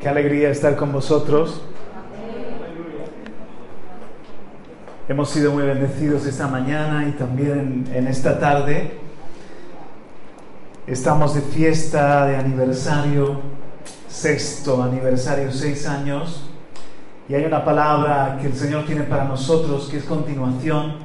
[0.00, 1.60] Qué alegría estar con vosotros.
[5.08, 8.92] Hemos sido muy bendecidos esta mañana y también en esta tarde.
[10.86, 13.40] Estamos de fiesta, de aniversario,
[14.06, 16.44] sexto aniversario, seis años.
[17.28, 20.98] Y hay una palabra que el Señor tiene para nosotros que es continuación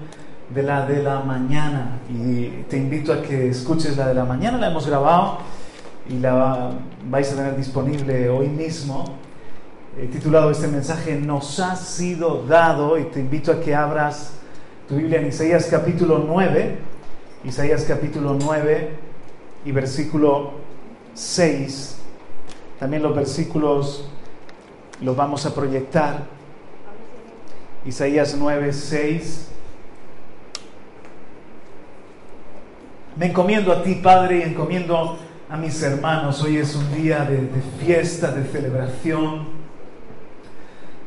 [0.54, 1.98] de la de la mañana.
[2.12, 5.40] Y te invito a que escuches la de la mañana, la hemos grabado
[6.10, 6.72] y la
[7.10, 9.06] vais a tener disponible hoy mismo.
[9.98, 14.34] He titulado este mensaje Nos ha sido dado y te invito a que abras
[14.88, 16.78] tu Biblia en Isaías capítulo 9,
[17.46, 18.90] Isaías capítulo 9
[19.66, 20.54] y versículo
[21.14, 22.00] 6.
[22.80, 24.10] También los versículos
[25.00, 26.26] los vamos a proyectar.
[27.86, 29.50] Isaías 9, 6.
[33.16, 35.18] Me encomiendo a ti, Padre, y encomiendo
[35.54, 36.42] a mis hermanos.
[36.42, 39.50] Hoy es un día de, fiesta, de celebración.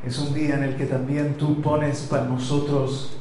[0.07, 3.19] Es un día en el que también tú pones para nosotros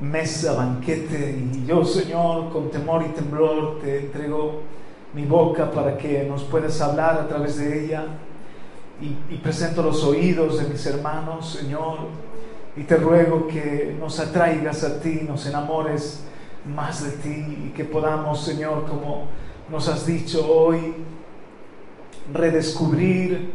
[0.00, 1.36] mesa, banquete.
[1.52, 4.62] Y yo, Señor, con temor y temblor te entrego
[5.14, 8.04] mi boca para que nos puedas hablar a través de ella.
[9.00, 11.98] Y, y presento los oídos de mis hermanos, Señor.
[12.76, 16.22] Y te ruego que nos atraigas a ti, nos enamores
[16.72, 19.26] más de ti y que podamos, Señor, como
[19.70, 20.94] nos has dicho hoy,
[22.32, 23.52] redescubrir,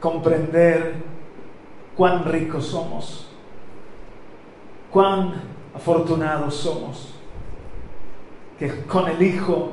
[0.00, 0.94] comprender
[1.96, 3.28] cuán ricos somos,
[4.90, 5.34] cuán
[5.74, 7.14] afortunados somos,
[8.58, 9.72] que con el Hijo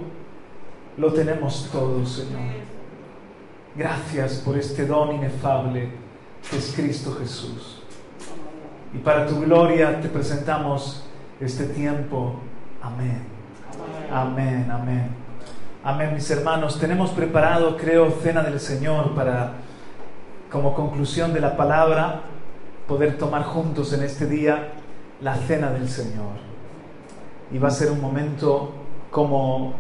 [0.98, 2.62] lo tenemos todo, Señor.
[3.76, 5.90] Gracias por este don inefable
[6.50, 7.82] que es Cristo Jesús.
[8.94, 11.04] Y para tu gloria te presentamos
[11.40, 12.36] este tiempo.
[12.82, 13.24] Amén.
[14.12, 14.70] Amén, amén.
[14.70, 15.16] Amén,
[16.14, 16.80] mis hermanos.
[16.80, 19.54] Tenemos preparado, creo, cena del Señor para,
[20.52, 22.22] como conclusión de la palabra,
[22.88, 24.74] poder tomar juntos en este día
[25.22, 26.34] la cena del Señor.
[27.52, 28.74] Y va a ser un momento
[29.10, 29.74] como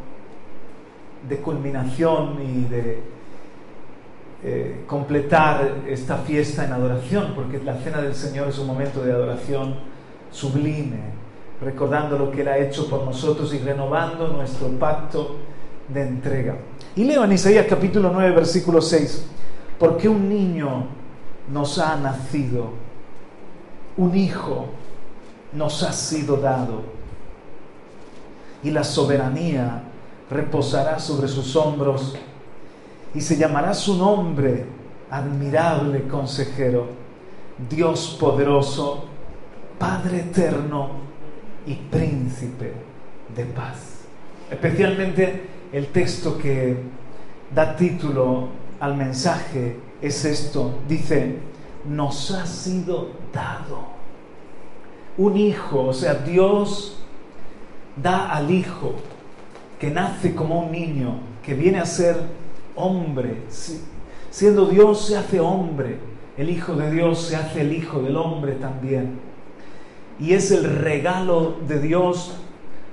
[1.27, 3.03] de culminación y de
[4.43, 9.11] eh, completar esta fiesta en adoración, porque la cena del Señor es un momento de
[9.11, 9.75] adoración
[10.31, 10.99] sublime,
[11.61, 15.37] recordando lo que Él ha hecho por nosotros y renovando nuestro pacto
[15.93, 16.55] de entrega.
[16.95, 19.25] Y leo en Isaías capítulo 9, versículo 6,
[19.79, 20.85] porque un niño
[21.51, 22.71] nos ha nacido,
[23.97, 24.67] un hijo
[25.53, 26.81] nos ha sido dado,
[28.63, 29.83] y la soberanía
[30.29, 32.15] reposará sobre sus hombros,
[33.13, 34.65] y se llamará su nombre
[35.09, 36.87] admirable consejero,
[37.69, 39.05] Dios poderoso,
[39.77, 40.89] Padre eterno
[41.65, 42.71] y príncipe
[43.35, 44.01] de paz.
[44.49, 46.77] Especialmente el texto que
[47.53, 48.49] da título
[48.79, 50.79] al mensaje es esto.
[50.87, 51.37] Dice,
[51.85, 54.01] nos ha sido dado
[55.17, 56.97] un hijo, o sea, Dios
[57.95, 58.95] da al hijo
[59.79, 62.15] que nace como un niño, que viene a ser
[62.75, 63.37] hombre.
[64.29, 65.97] Siendo Dios se hace hombre,
[66.37, 69.19] el Hijo de Dios se hace el Hijo del hombre también.
[70.19, 72.37] Y es el regalo de Dios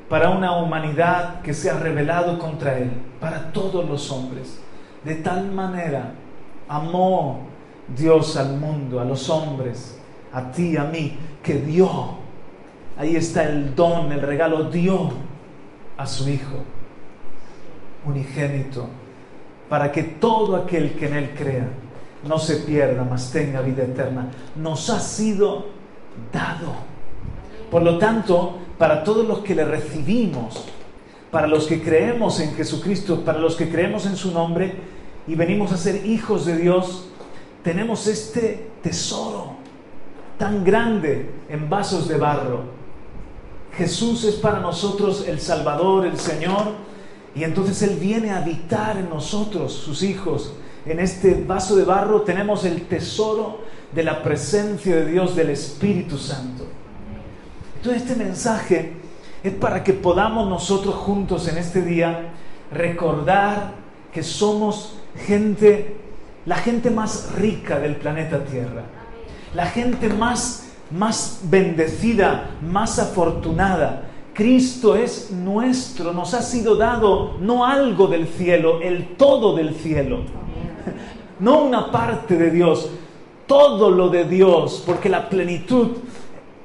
[0.08, 4.58] para una humanidad que se ha rebelado contra Él, para todos los hombres.
[5.04, 6.12] De tal manera
[6.68, 7.40] amó
[7.96, 9.98] Dios al mundo, a los hombres,
[10.32, 12.16] a ti, a mí, que dio.
[12.96, 15.10] Ahí está el don, el regalo, dio
[15.96, 16.64] a su Hijo
[18.04, 18.86] unigénito,
[19.68, 21.68] para que todo aquel que en Él crea
[22.26, 24.28] no se pierda, mas tenga vida eterna.
[24.56, 25.66] Nos ha sido
[26.32, 26.87] dado.
[27.70, 30.64] Por lo tanto, para todos los que le recibimos,
[31.30, 34.74] para los que creemos en Jesucristo, para los que creemos en su nombre
[35.26, 37.08] y venimos a ser hijos de Dios,
[37.62, 39.56] tenemos este tesoro
[40.38, 42.78] tan grande en vasos de barro.
[43.76, 46.72] Jesús es para nosotros el Salvador, el Señor,
[47.34, 50.54] y entonces Él viene a habitar en nosotros, sus hijos.
[50.86, 53.60] En este vaso de barro tenemos el tesoro
[53.92, 56.77] de la presencia de Dios, del Espíritu Santo.
[57.78, 58.92] Entonces este mensaje
[59.44, 62.30] es para que podamos nosotros juntos en este día
[62.72, 63.74] recordar
[64.12, 65.96] que somos gente,
[66.44, 68.82] la gente más rica del planeta Tierra,
[69.54, 74.06] la gente más, más bendecida, más afortunada.
[74.34, 80.22] Cristo es nuestro, nos ha sido dado no algo del cielo, el todo del cielo,
[81.38, 82.90] no una parte de Dios,
[83.46, 85.92] todo lo de Dios, porque la plenitud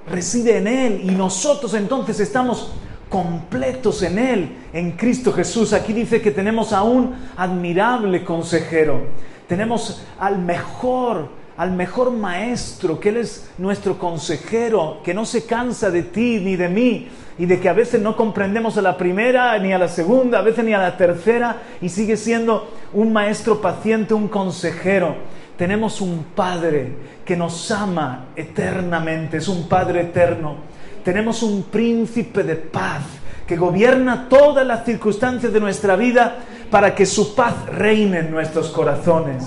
[0.10, 2.72] reside en Él y nosotros entonces estamos
[3.10, 5.74] completos en Él, en Cristo Jesús.
[5.74, 9.02] Aquí dice que tenemos a un admirable consejero.
[9.48, 15.92] Tenemos al mejor, al mejor maestro, que Él es nuestro consejero, que no se cansa
[15.92, 17.08] de ti ni de mí,
[17.38, 20.42] y de que a veces no comprendemos a la primera, ni a la segunda, a
[20.42, 25.16] veces ni a la tercera, y sigue siendo un maestro paciente, un consejero.
[25.58, 26.92] Tenemos un Padre
[27.26, 30.56] que nos ama eternamente, es un Padre eterno.
[31.04, 33.04] Tenemos un príncipe de paz
[33.46, 36.38] que gobierna todas las circunstancias de nuestra vida
[36.72, 39.44] para que su paz reine en nuestros corazones.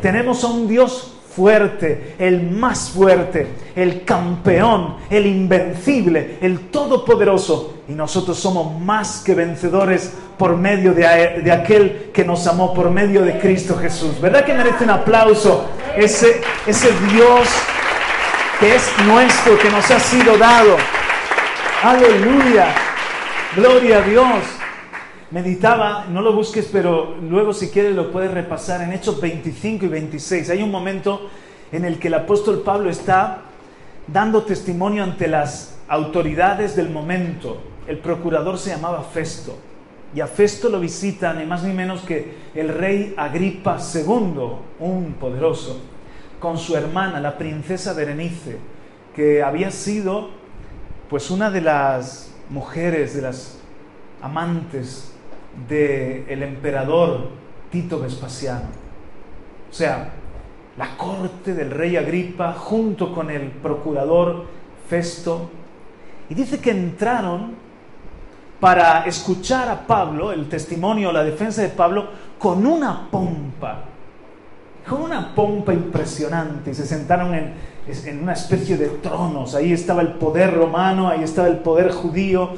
[0.00, 3.46] Tenemos a un Dios fuerte, el más fuerte,
[3.76, 7.74] el campeón, el invencible, el todopoderoso.
[7.88, 12.90] Y nosotros somos más que vencedores por medio de, de, aquel que nos amó, por
[12.90, 14.20] medio de Cristo Jesús.
[14.20, 15.66] ¿Verdad que merece un aplauso
[15.96, 17.48] ese, ese Dios
[18.60, 20.76] que es nuestro, que nos ha sido dado?
[21.82, 22.74] Aleluya.
[23.56, 24.57] Gloria a Dios.
[25.30, 29.88] Meditaba, no lo busques, pero luego si quieres lo puedes repasar en Hechos 25 y
[29.88, 30.48] 26.
[30.48, 31.28] Hay un momento
[31.70, 33.42] en el que el apóstol Pablo está
[34.06, 37.60] dando testimonio ante las autoridades del momento.
[37.86, 39.54] El procurador se llamaba Festo.
[40.14, 44.40] Y a Festo lo visitan ni más ni menos que el rey Agripa II,
[44.80, 45.78] un poderoso,
[46.40, 48.56] con su hermana, la princesa Berenice,
[49.14, 50.30] que había sido
[51.10, 53.58] pues una de las mujeres, de las
[54.22, 55.12] amantes
[55.66, 57.28] del emperador
[57.70, 58.66] Tito Vespasiano.
[59.70, 60.10] O sea,
[60.76, 64.44] la corte del rey Agripa junto con el procurador
[64.88, 65.50] Festo.
[66.30, 67.54] Y dice que entraron
[68.60, 72.08] para escuchar a Pablo, el testimonio, la defensa de Pablo,
[72.38, 73.84] con una pompa,
[74.88, 76.70] con una pompa impresionante.
[76.70, 77.54] Y se sentaron en,
[78.06, 79.54] en una especie de tronos.
[79.54, 82.50] Ahí estaba el poder romano, ahí estaba el poder judío,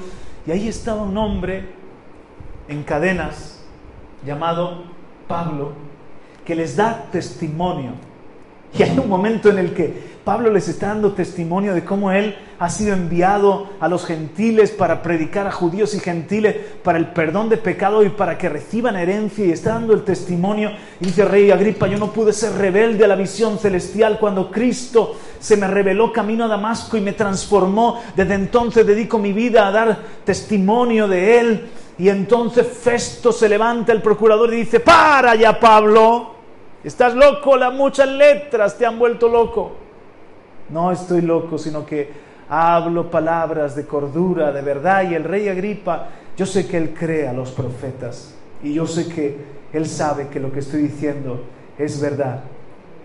[0.47, 1.80] y ahí estaba un hombre
[2.71, 3.59] en cadenas
[4.25, 4.85] llamado
[5.27, 5.73] Pablo,
[6.45, 7.93] que les da testimonio.
[8.79, 12.37] Y hay un momento en el que Pablo les está dando testimonio de cómo él
[12.61, 17.49] ha sido enviado a los gentiles para predicar a judíos y gentiles para el perdón
[17.49, 20.71] de pecado y para que reciban herencia y está dando el testimonio.
[21.01, 25.17] Y dice Rey Agripa, yo no pude ser rebelde a la visión celestial cuando Cristo
[25.41, 28.01] se me reveló camino a Damasco y me transformó.
[28.15, 31.71] Desde entonces dedico mi vida a dar testimonio de él
[32.01, 36.31] y entonces Festo se levanta, el procurador, y dice, para ya Pablo,
[36.83, 39.73] estás loco, las muchas letras te han vuelto loco.
[40.71, 42.11] No estoy loco, sino que
[42.49, 46.09] hablo palabras de cordura, de verdad, y el rey Agripa,
[46.39, 49.37] yo sé que él cree a los profetas, y yo sé que
[49.71, 51.45] él sabe que lo que estoy diciendo
[51.77, 52.45] es verdad.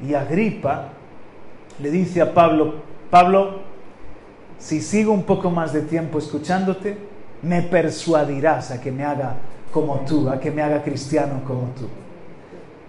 [0.08, 0.92] Y Agripa
[1.80, 2.76] le dice a Pablo,
[3.10, 3.60] Pablo,
[4.58, 7.14] si sigo un poco más de tiempo escuchándote,
[7.46, 9.36] me persuadirás a que me haga
[9.72, 11.88] como tú, a que me haga cristiano como tú.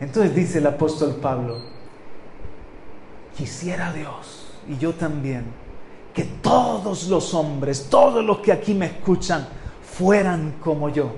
[0.00, 1.58] Entonces dice el apóstol Pablo,
[3.36, 5.44] quisiera Dios, y yo también,
[6.14, 9.46] que todos los hombres, todos los que aquí me escuchan,
[9.82, 11.12] fueran como yo,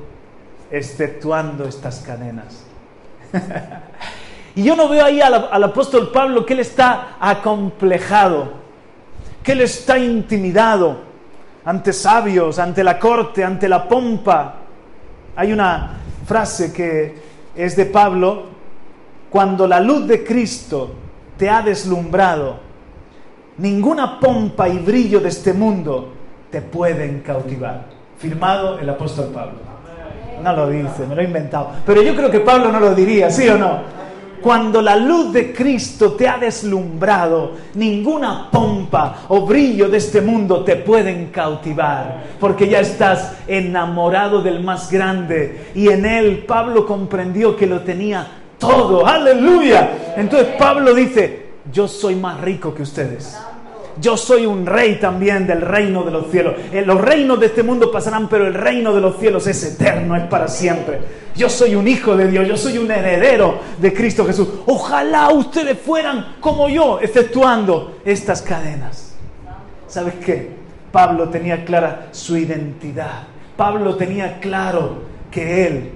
[0.70, 2.64] exceptuando estas cadenas.
[4.56, 8.52] y yo no veo ahí al, apóstol Pablo que él está acomplejado,
[9.44, 11.07] que él está intimidado,
[11.68, 14.54] ante sabios, ante la corte, ante la pompa.
[15.36, 17.14] Hay una frase que
[17.54, 18.44] es de Pablo,
[19.28, 20.94] cuando la luz de Cristo
[21.36, 22.56] te ha deslumbrado,
[23.58, 26.14] ninguna pompa y brillo de este mundo
[26.50, 27.84] te pueden cautivar.
[28.16, 29.58] Firmado el apóstol Pablo.
[30.42, 31.72] No lo dice, me lo he inventado.
[31.84, 33.82] Pero yo creo que Pablo no lo diría, ¿sí o no?
[34.42, 40.64] Cuando la luz de Cristo te ha deslumbrado, ninguna pompa o brillo de este mundo
[40.64, 47.56] te pueden cautivar, porque ya estás enamorado del más grande y en él Pablo comprendió
[47.56, 48.26] que lo tenía
[48.58, 49.06] todo.
[49.06, 50.14] Aleluya.
[50.16, 53.36] Entonces Pablo dice, yo soy más rico que ustedes.
[54.00, 56.54] Yo soy un rey también del reino de los cielos.
[56.72, 60.16] Eh, los reinos de este mundo pasarán, pero el reino de los cielos es eterno,
[60.16, 61.00] es para siempre.
[61.34, 64.48] Yo soy un hijo de Dios, yo soy un heredero de Cristo Jesús.
[64.66, 69.14] Ojalá ustedes fueran como yo, efectuando estas cadenas.
[69.86, 70.50] ¿Sabes qué?
[70.92, 73.24] Pablo tenía clara su identidad.
[73.56, 75.90] Pablo tenía claro que él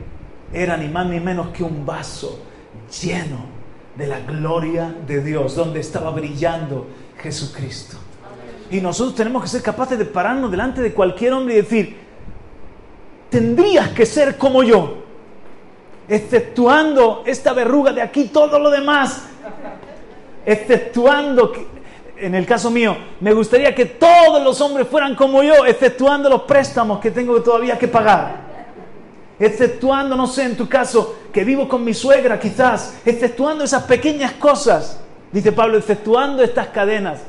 [0.52, 2.40] era ni más ni menos que un vaso
[3.02, 3.52] lleno
[3.96, 6.86] de la gloria de Dios, donde estaba brillando
[7.22, 7.96] Jesucristo.
[8.70, 11.96] Y nosotros tenemos que ser capaces de pararnos delante de cualquier hombre y decir,
[13.28, 15.04] tendrías que ser como yo,
[16.08, 19.24] exceptuando esta verruga de aquí, todo lo demás,
[20.44, 21.52] exceptuando,
[22.16, 26.42] en el caso mío, me gustaría que todos los hombres fueran como yo, exceptuando los
[26.42, 28.52] préstamos que tengo todavía que pagar,
[29.38, 34.32] exceptuando, no sé, en tu caso, que vivo con mi suegra quizás, exceptuando esas pequeñas
[34.32, 34.98] cosas,
[35.32, 37.20] dice Pablo, exceptuando estas cadenas,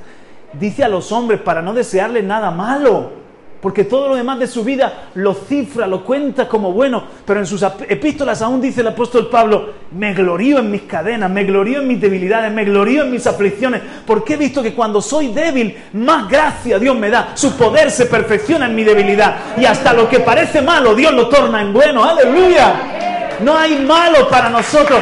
[0.54, 3.24] dice a los hombres para no desearle nada malo
[3.64, 7.46] porque todo lo demás de su vida lo cifra, lo cuenta como bueno, pero en
[7.46, 11.88] sus epístolas aún dice el apóstol Pablo, me glorío en mis cadenas, me glorío en
[11.88, 16.28] mis debilidades, me glorío en mis aflicciones, porque he visto que cuando soy débil, más
[16.28, 20.20] gracia Dios me da, su poder se perfecciona en mi debilidad, y hasta lo que
[20.20, 23.40] parece malo, Dios lo torna en bueno, aleluya.
[23.40, 25.00] No hay malo para nosotros,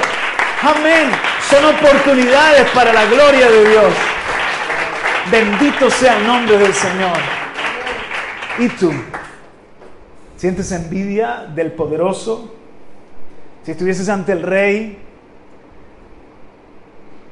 [0.61, 1.09] amén,
[1.51, 3.93] son oportunidades para la gloria de Dios.
[5.29, 7.17] Bendito sea el nombre del Señor.
[8.57, 8.89] ¿Y tú?
[10.37, 12.55] ¿Sientes envidia del poderoso?
[13.63, 14.97] Si estuvieses ante el rey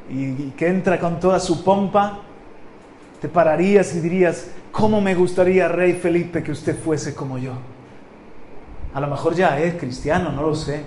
[0.10, 2.20] y, que entra con toda su pompa,
[3.22, 7.54] te pararías y dirías, ¿cómo me gustaría, rey Felipe, que usted fuese como yo?
[8.94, 10.84] A lo mejor ya es cristiano, no lo sé.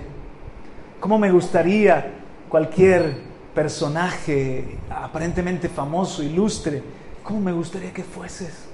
[0.99, 2.22] ¿Cómo me gustaría
[2.53, 3.15] cualquier
[3.55, 6.83] personaje aparentemente famoso, ilustre,
[7.23, 8.67] cómo me gustaría que fueses?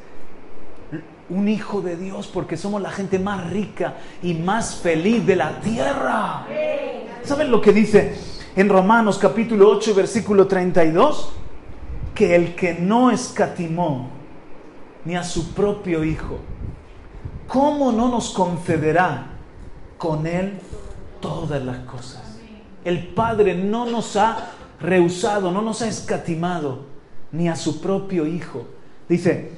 [1.30, 5.62] un hijo de Dios porque somos la gente más rica y más feliz de la
[5.62, 6.46] tierra.
[7.24, 8.16] ¿Saben lo que dice
[8.54, 11.32] en Romanos capítulo 8 versículo 32?
[12.14, 14.10] Que el que no escatimó
[15.06, 16.40] ni a su propio hijo,
[17.48, 19.28] ¿cómo no nos concederá
[19.98, 20.60] con él
[21.22, 22.29] todas las cosas?
[22.84, 26.80] El Padre no nos ha rehusado, no nos ha escatimado
[27.32, 28.66] ni a su propio hijo.
[29.08, 29.52] Dice,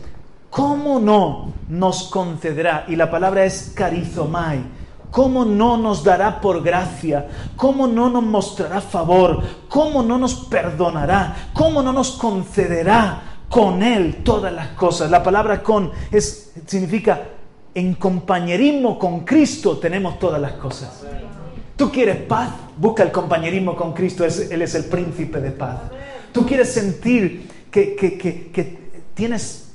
[0.50, 2.86] ¿cómo no nos concederá?
[2.88, 4.82] Y la palabra es carizomai.
[5.12, 7.28] ¿Cómo no nos dará por gracia?
[7.58, 9.42] ¿Cómo no nos mostrará favor?
[9.68, 11.50] ¿Cómo no nos perdonará?
[11.54, 15.12] ¿Cómo no nos concederá con Él todas las cosas?
[15.12, 17.22] La palabra con es, significa
[17.74, 21.06] en compañerismo con Cristo tenemos todas las cosas.
[21.76, 22.50] Tú quieres paz,
[22.82, 25.82] busca el compañerismo con Cristo, Él es el príncipe de paz.
[26.34, 28.78] Tú quieres sentir que, que, que, que
[29.14, 29.74] tienes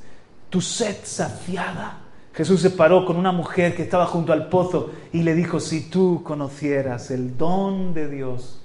[0.51, 2.01] tu sed saciada.
[2.35, 5.89] Jesús se paró con una mujer que estaba junto al pozo y le dijo, si
[5.89, 8.63] tú conocieras el don de Dios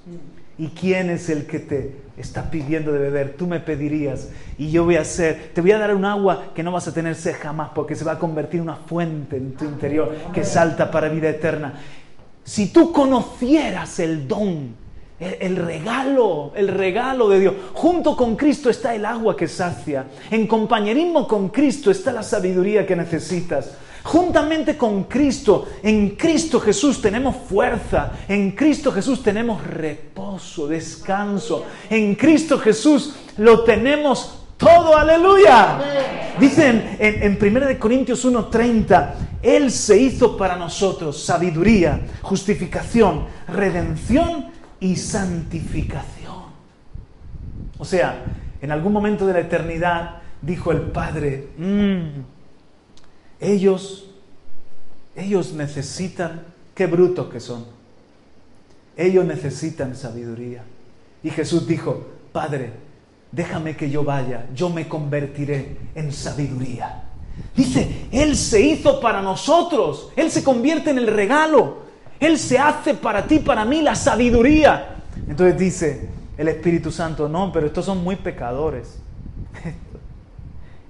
[0.58, 4.84] y quién es el que te está pidiendo de beber, tú me pedirías y yo
[4.84, 7.34] voy a hacer, te voy a dar un agua que no vas a tener sed
[7.40, 11.08] jamás porque se va a convertir en una fuente en tu interior que salta para
[11.08, 11.74] vida eterna.
[12.44, 14.82] Si tú conocieras el don
[15.22, 17.54] el regalo, el regalo de Dios.
[17.74, 20.06] Junto con Cristo está el agua que sacia.
[20.30, 23.70] En compañerismo con Cristo está la sabiduría que necesitas.
[24.02, 32.16] Juntamente con Cristo, en Cristo Jesús tenemos fuerza, en Cristo Jesús tenemos reposo, descanso, en
[32.16, 35.78] Cristo Jesús lo tenemos todo, aleluya.
[36.40, 44.46] Dicen en, en 1 Corintios 1:30, Él se hizo para nosotros sabiduría, justificación, redención
[44.80, 46.42] y santificación.
[47.78, 48.24] O sea,
[48.60, 52.20] en algún momento de la eternidad dijo el Padre, mm,
[53.40, 54.10] ellos,
[55.16, 56.42] ellos necesitan,
[56.74, 57.66] qué brutos que son,
[58.96, 60.62] ellos necesitan sabiduría.
[61.22, 62.72] Y Jesús dijo, Padre,
[63.32, 67.04] déjame que yo vaya, yo me convertiré en sabiduría.
[67.56, 71.82] Dice, Él se hizo para nosotros, Él se convierte en el regalo.
[72.20, 74.96] Él se hace para ti, para mí, la sabiduría.
[75.26, 76.08] Entonces dice
[76.38, 78.98] el Espíritu Santo, no, pero estos son muy pecadores.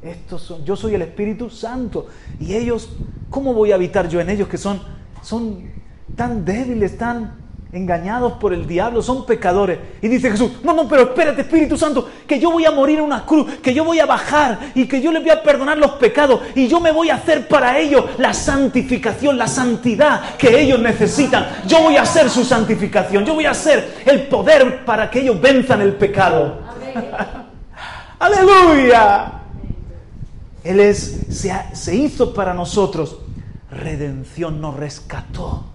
[0.03, 2.09] Estos son, yo soy el Espíritu Santo.
[2.41, 2.91] Y ellos,
[3.31, 4.81] ¿cómo voy a habitar yo en ellos que son,
[5.23, 5.71] son
[6.17, 7.42] tan débiles, tan
[7.73, 9.79] engañados por el diablo, son pecadores.
[10.03, 13.05] Y dice Jesús, no, no, pero espérate Espíritu Santo, que yo voy a morir en
[13.05, 15.93] una cruz, que yo voy a bajar y que yo les voy a perdonar los
[15.93, 20.81] pecados y yo me voy a hacer para ellos la santificación, la santidad que ellos
[20.81, 21.47] necesitan.
[21.67, 25.41] Yo voy a hacer su santificación, yo voy a ser el poder para que ellos
[25.41, 26.59] venzan el pecado.
[28.19, 29.33] Aleluya.
[30.63, 33.19] Él es, se, se hizo para nosotros
[33.71, 35.72] redención, nos rescató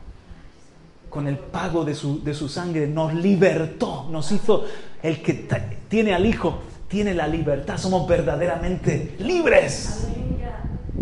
[1.10, 4.66] con el pago de su, de su sangre, nos libertó, nos hizo
[5.02, 5.48] el que
[5.88, 10.08] tiene al Hijo, tiene la libertad, somos verdaderamente libres.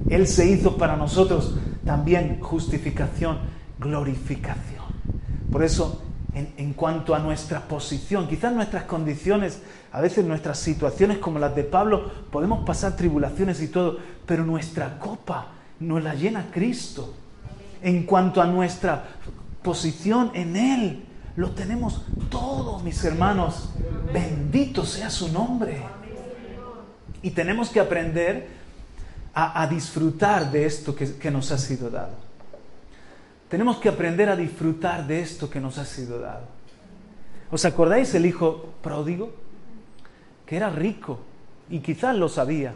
[0.10, 3.40] Él se hizo para nosotros también justificación,
[3.80, 4.84] glorificación.
[5.52, 6.02] Por eso,
[6.34, 11.56] en, en, cuanto a nuestra posición, quizás nuestras condiciones, a veces nuestras situaciones como las
[11.56, 15.48] de Pablo, podemos pasar tribulaciones y todo, pero nuestra copa
[15.80, 17.14] nos la llena Cristo.
[17.82, 19.04] En cuanto a nuestra
[19.66, 21.04] posición en Él.
[21.36, 23.72] Lo tenemos todo, mis hermanos.
[24.14, 25.82] Bendito sea su nombre.
[27.24, 28.48] Y tenemos que aprender
[29.34, 32.14] a, disfrutar de esto que, que nos ha sido dado.
[33.50, 36.46] tenemos que aprender a disfrutar de esto que nos ha sido dado.
[37.52, 39.34] ¿Os acordáis el hijo pródigo?
[40.46, 41.20] Que era rico
[41.70, 42.74] y quizás lo sabía.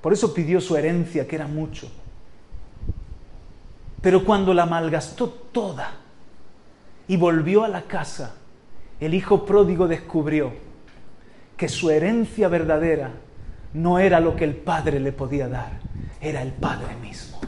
[0.00, 1.90] Por eso pidió su herencia, que era mucho.
[4.00, 5.90] Pero cuando la malgastó toda
[7.06, 8.34] y volvió a la casa,
[9.00, 10.52] el hijo pródigo descubrió
[11.56, 13.10] que su herencia verdadera
[13.74, 15.80] no era lo que el padre le podía dar,
[16.20, 17.40] era el padre mismo.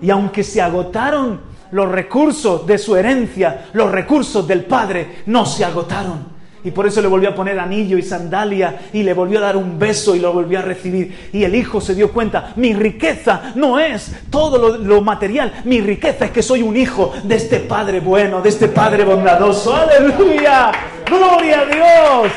[0.00, 1.40] Y aunque se agotaron
[1.70, 7.00] los recursos de su herencia, los recursos del padre no se agotaron y por eso
[7.00, 10.20] le volvió a poner anillo y sandalia y le volvió a dar un beso y
[10.20, 11.30] lo volvió a recibir.
[11.32, 16.26] Y el hijo se dio cuenta, mi riqueza no es todo lo, material, mi riqueza
[16.26, 19.74] es que soy un hijo de este Padre bueno, de este Padre bondadoso.
[19.74, 20.72] Aleluya,
[21.06, 22.32] gloria a Dios.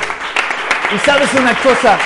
[0.94, 1.98] Y sabes una cosa,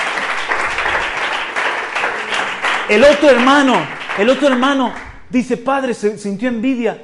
[2.89, 3.75] el otro hermano,
[4.17, 4.91] el otro hermano
[5.29, 6.97] dice, padre, se sintió envidia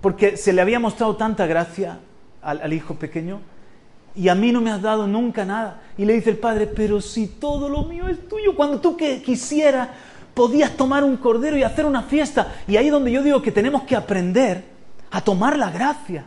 [0.00, 2.00] porque se le había mostrado tanta gracia
[2.42, 3.40] al hijo pequeño
[4.14, 5.80] y a mí no me has dado nunca nada.
[5.96, 9.22] Y le dice el padre, pero si todo lo mío es tuyo, cuando tú que
[9.22, 9.88] quisieras,
[10.34, 12.54] podías tomar un cordero y hacer una fiesta.
[12.68, 14.64] Y ahí es donde yo digo que tenemos que aprender
[15.10, 16.24] a tomar la gracia.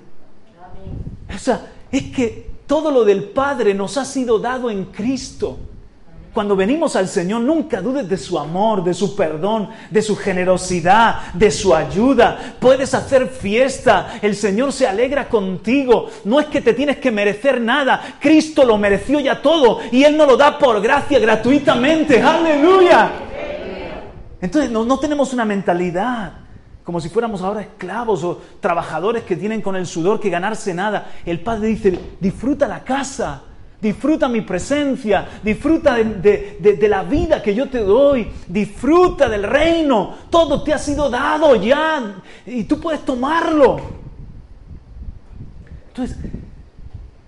[1.33, 5.57] O sea, es que todo lo del Padre nos ha sido dado en Cristo.
[6.35, 11.31] Cuando venimos al Señor, nunca dudes de su amor, de su perdón, de su generosidad,
[11.33, 12.55] de su ayuda.
[12.59, 16.09] Puedes hacer fiesta, el Señor se alegra contigo.
[16.25, 20.17] No es que te tienes que merecer nada, Cristo lo mereció ya todo y Él
[20.17, 22.21] nos lo da por gracia gratuitamente.
[22.21, 23.11] Aleluya.
[24.41, 26.33] Entonces no, no tenemos una mentalidad
[26.83, 31.11] como si fuéramos ahora esclavos o trabajadores que tienen con el sudor que ganarse nada.
[31.25, 33.41] El Padre dice, disfruta la casa,
[33.85, 40.63] disfruta mi presencia, disfruta de, la vida que yo te doy, disfruta del reino, todo
[40.63, 42.15] te ha sido dado ya
[42.47, 43.79] y tú puedes tomarlo.
[45.89, 46.17] Entonces,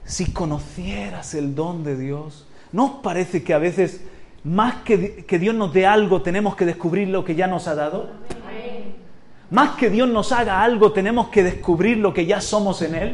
[0.04, 4.02] si conocieras el don de Dios, ¿no os parece que a veces
[4.44, 7.76] más que, que Dios nos dé algo tenemos que descubrir lo que ya nos ha
[7.76, 8.10] dado?
[9.52, 13.14] Más que Dios nos haga algo tenemos que descubrir lo que ya somos en Él.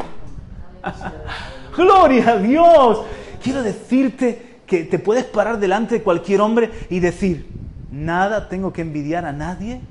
[1.75, 2.99] Gloria a Dios
[3.43, 7.47] quiero decirte que te puedes parar delante de cualquier hombre y decir,
[7.91, 9.81] nada tengo que envidiar a nadie.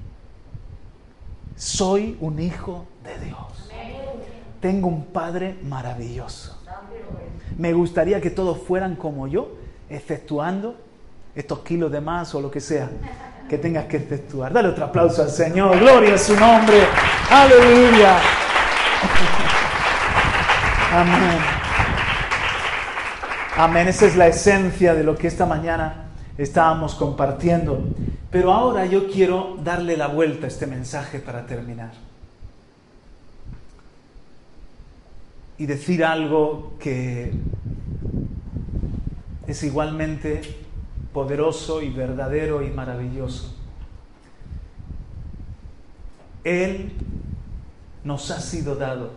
[1.54, 3.70] Soy un hijo de Dios.
[4.60, 6.58] Tengo un Padre maravilloso.
[7.58, 9.52] Me gustaría que todos fueran como yo,
[9.90, 10.76] exceptuando
[11.34, 12.90] estos kilos de más o lo que sea
[13.48, 14.52] que tengas que exceptuar.
[14.52, 15.78] Dale otro aplauso al Señor.
[15.78, 16.86] Gloria a su nombre.
[17.28, 18.16] Aleluya.
[20.92, 21.61] Amén.
[23.54, 26.06] Amén, esa es la esencia de lo que esta mañana
[26.38, 27.84] estábamos compartiendo.
[28.30, 31.92] Pero ahora yo quiero darle la vuelta a este mensaje para terminar.
[35.58, 37.34] Y decir algo que
[39.46, 40.40] es igualmente
[41.12, 43.54] poderoso y verdadero y maravilloso.
[46.42, 46.92] Él
[48.02, 49.10] nos ha sido dado.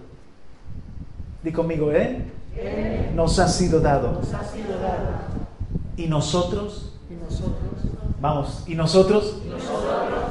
[1.41, 2.21] Di conmigo, ¿eh?
[3.13, 4.21] Nos ha sido dado.
[5.97, 6.93] Y nosotros,
[8.21, 9.37] vamos, y nosotros,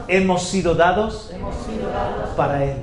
[0.08, 1.30] hemos sido dados,
[2.36, 2.76] para Él.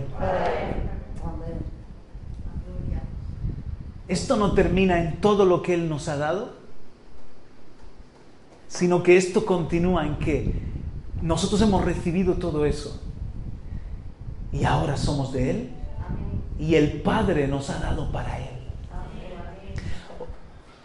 [4.07, 6.49] Esto no termina en todo lo que Él nos ha dado,
[8.67, 10.53] sino que esto continúa en que
[11.21, 12.99] nosotros hemos recibido todo eso
[14.51, 15.69] y ahora somos de Él
[16.59, 18.50] y el Padre nos ha dado para Él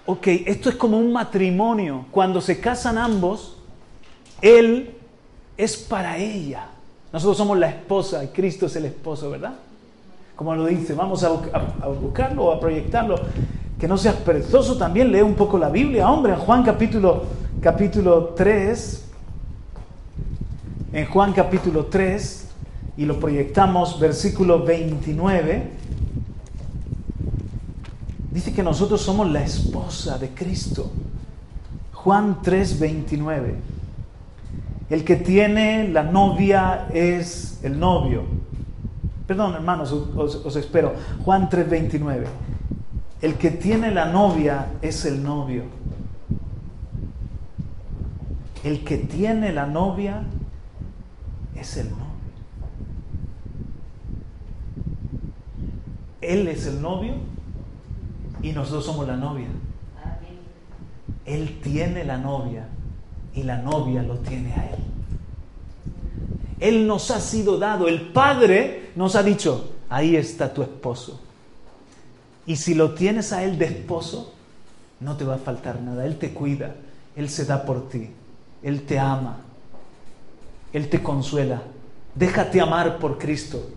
[0.07, 2.07] ok, esto es como un matrimonio.
[2.11, 3.57] Cuando se casan ambos,
[4.41, 4.95] Él
[5.57, 6.69] es para ella.
[7.13, 9.55] Nosotros somos la esposa y Cristo es el esposo, ¿verdad?
[10.37, 11.31] Como lo dice, vamos a,
[12.01, 13.17] buscarlo o a proyectarlo.
[13.79, 17.25] Que no seas perezoso también, lee un poco la Biblia, hombre, en Juan capítulo,
[17.61, 19.05] capítulo 3,
[20.93, 22.49] en Juan capítulo 3,
[22.97, 25.71] y lo proyectamos, versículo 29.
[28.37, 30.91] Dice que nosotros somos la esposa de Cristo.
[31.95, 33.55] Juan 3:29.
[34.91, 38.25] El que tiene la novia es el novio.
[39.27, 40.93] Perdón, hermanos, os, espero.
[41.25, 42.27] Juan 3:29.
[43.23, 45.63] El que tiene la novia es el novio.
[48.63, 50.25] El que tiene la novia
[51.55, 52.05] es el novio.
[56.21, 57.15] Él es el novio
[58.43, 59.47] y nosotros somos la novia.
[61.25, 62.69] Él tiene la novia
[63.35, 64.77] y la novia lo tiene a Él.
[66.61, 67.89] Él nos ha sido dado.
[67.89, 71.21] El Padre nos ha dicho, ahí está tu esposo.
[72.47, 74.33] Y si lo tienes a él de esposo,
[75.01, 76.07] no te va a faltar nada.
[76.07, 76.75] Él te cuida,
[77.17, 78.11] Él se da por ti,
[78.63, 79.39] Él te ama,
[80.73, 81.63] Él te consuela.
[82.15, 83.69] Déjate amar por Cristo.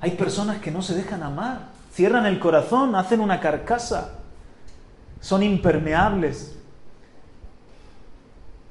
[0.00, 4.18] Hay personas que no se dejan amar, cierran el corazón, hacen una carcasa,
[5.20, 6.56] son impermeables.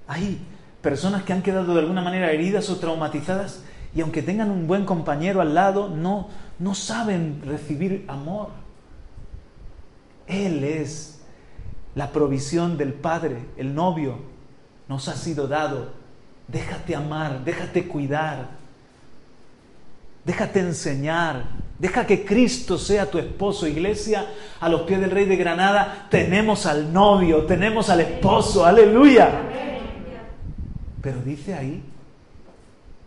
[0.07, 0.45] Hay
[0.81, 3.63] personas que han quedado de alguna manera heridas o traumatizadas
[3.95, 6.27] y aunque tengan un buen compañero al lado, no,
[6.59, 8.49] no saben recibir amor.
[10.27, 11.21] Él es
[11.95, 14.17] la provisión del Padre, el novio,
[14.89, 15.91] nos ha sido dado.
[16.47, 18.49] Déjate amar, déjate cuidar,
[20.25, 21.45] déjate enseñar,
[21.83, 23.67] deja que Cristo sea tu esposo.
[23.67, 24.25] Iglesia,
[24.61, 29.29] a los pies del Rey de Granada tenemos al novio, tenemos al esposo, aleluya.
[31.01, 31.83] Pero dice ahí,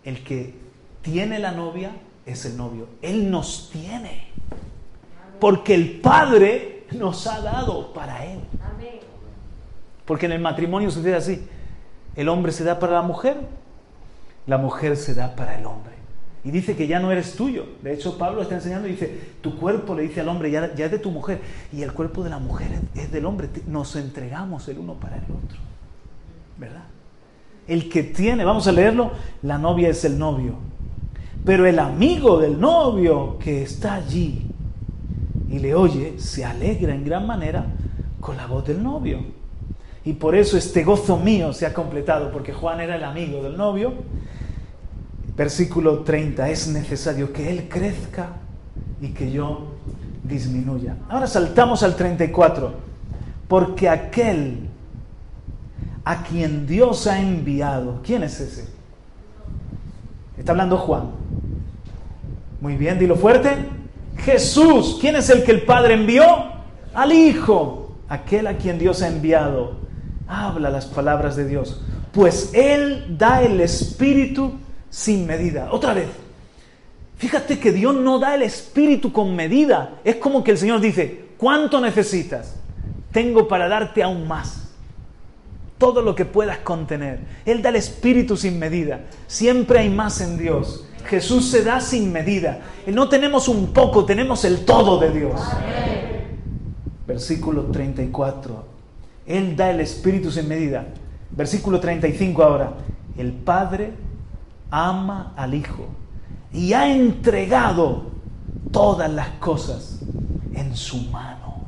[0.05, 0.53] el que
[1.01, 1.93] tiene la novia
[2.27, 2.89] es el novio.
[3.01, 4.29] Él nos tiene.
[5.41, 8.41] Porque el Padre nos ha dado para Él.
[10.05, 11.49] Porque en el matrimonio sucede así.
[12.15, 13.39] El hombre se da para la mujer,
[14.47, 15.96] la mujer se da para el hombre.
[16.47, 17.67] Y dice que ya no eres tuyo.
[17.83, 20.91] De hecho, Pablo está enseñando y dice, tu cuerpo le dice al hombre, ya, es
[20.93, 21.41] de tu mujer.
[21.73, 23.49] Y el cuerpo de la mujer es del hombre.
[23.67, 25.59] Nos entregamos el uno para el otro.
[26.57, 26.85] ¿Verdad?
[27.67, 29.11] El que tiene, vamos a leerlo,
[29.43, 30.55] la novia es el novio.
[31.45, 34.47] Pero el amigo del novio que está allí
[35.51, 37.67] y le oye, se alegra en gran manera
[38.21, 39.19] con la voz del novio.
[40.05, 43.57] Y por eso este gozo mío se ha completado, porque Juan era el amigo del
[43.57, 43.95] novio.
[45.37, 48.29] Versículo 30, es necesario que Él crezca
[49.01, 49.75] y que yo
[50.23, 50.97] disminuya.
[51.09, 52.73] Ahora saltamos al 34,
[53.47, 54.69] porque aquel
[56.05, 58.69] a quien Dios ha enviado, ¿quién es ese?
[60.39, 61.11] Está hablando Juan.
[62.61, 63.51] Muy bien, dilo fuerte.
[64.19, 66.25] Jesús, ¿quién es el que el Padre envió?
[66.95, 69.77] Al Hijo, aquel a quien Dios ha enviado.
[70.27, 71.83] Habla las palabras de Dios.
[72.13, 74.53] Pues Él da el Espíritu
[74.97, 75.69] sin medida.
[75.73, 76.07] Otra vez,
[77.19, 80.01] fíjate que Dios no da el Espíritu con medida.
[80.05, 82.57] Es como que el Señor dice, ¿cuánto necesitas?
[83.13, 84.71] Tengo para darte aún más.
[85.77, 87.21] Todo lo que puedas contener.
[87.45, 89.01] Él da el Espíritu sin medida.
[89.27, 90.87] Siempre hay más en Dios.
[91.05, 92.61] Jesús se da sin medida.
[92.87, 95.39] No tenemos un poco, tenemos el todo de Dios.
[97.07, 98.65] Versículo 34.
[99.27, 100.87] Él da el Espíritu sin medida.
[101.33, 102.73] Versículo 35 ahora.
[103.19, 104.06] El Padre
[104.71, 105.89] ama al Hijo
[106.53, 108.11] y ha entregado
[108.73, 110.01] todas las cosas
[110.55, 111.67] en su mano.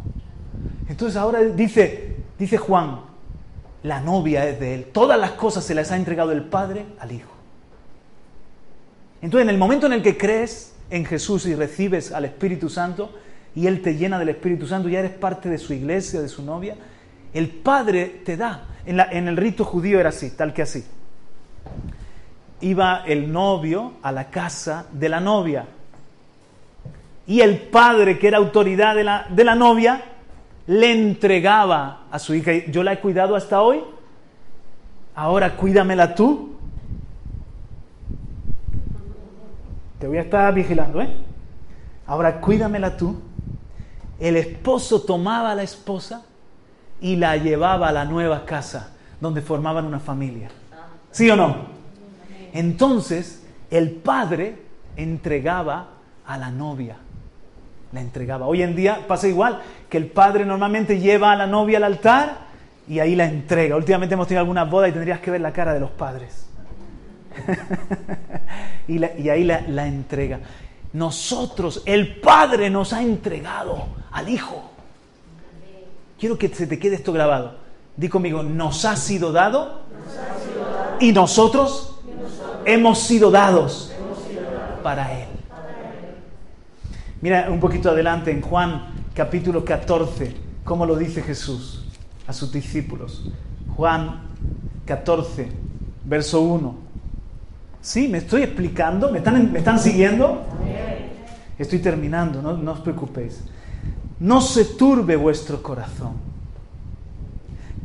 [0.88, 3.00] Entonces ahora dice, dice Juan,
[3.82, 4.86] la novia es de Él.
[4.92, 7.32] Todas las cosas se las ha entregado el Padre al Hijo.
[9.20, 13.12] Entonces, en el momento en el que crees en Jesús y recibes al Espíritu Santo
[13.54, 16.42] y Él te llena del Espíritu Santo, ya eres parte de su iglesia, de su
[16.42, 16.76] novia,
[17.32, 18.66] el Padre te da.
[18.86, 20.84] En, en el rito judío era así, tal que así.
[22.60, 25.66] Iba el novio a la casa de la novia
[27.28, 30.02] y el padre, que era autoridad de la, de la novia,
[30.66, 32.52] le entregaba a su hija.
[32.70, 33.84] Yo la he cuidado hasta hoy,
[35.14, 36.56] ahora cuídamela tú.
[39.98, 41.10] Te voy a estar vigilando, ¿eh?
[42.06, 43.20] Ahora cuídamela tú.
[44.18, 46.24] El esposo tomaba a la esposa
[46.98, 50.48] y la llevaba a la nueva casa donde formaban una familia.
[51.10, 51.77] ¿Sí o no?
[52.52, 54.56] Entonces el padre
[54.96, 55.88] entregaba
[56.26, 56.96] a la novia.
[57.92, 58.46] La entregaba.
[58.46, 62.48] Hoy en día pasa igual, que el padre normalmente lleva a la novia al altar
[62.86, 63.76] y ahí la entrega.
[63.76, 66.48] Últimamente hemos tenido algunas bodas y tendrías que ver la cara de los padres.
[68.88, 70.40] y, ahí la, entrega.
[70.92, 74.70] Nosotros, el Padre nos ha entregado al Hijo.
[76.18, 77.56] Quiero que se te quede esto grabado.
[77.96, 79.82] Di conmigo, nos ha sido dado,
[81.00, 81.87] y nosotros,
[82.68, 83.92] hemos sido dados,
[84.82, 85.28] para Él.
[87.20, 91.84] Mira un poquito adelante en Juan capítulo 14, cómo lo dice Jesús
[92.26, 93.28] a sus discípulos.
[93.74, 94.20] Juan
[94.84, 95.48] 14,
[96.04, 96.76] verso 1.
[97.80, 98.06] ¿Sí?
[98.06, 99.10] ¿Me estoy explicando?
[99.10, 100.44] ¿Me están, ¿me están siguiendo?
[101.58, 103.42] Estoy terminando, no, no os preocupéis.
[104.20, 106.12] No se turbe vuestro corazón.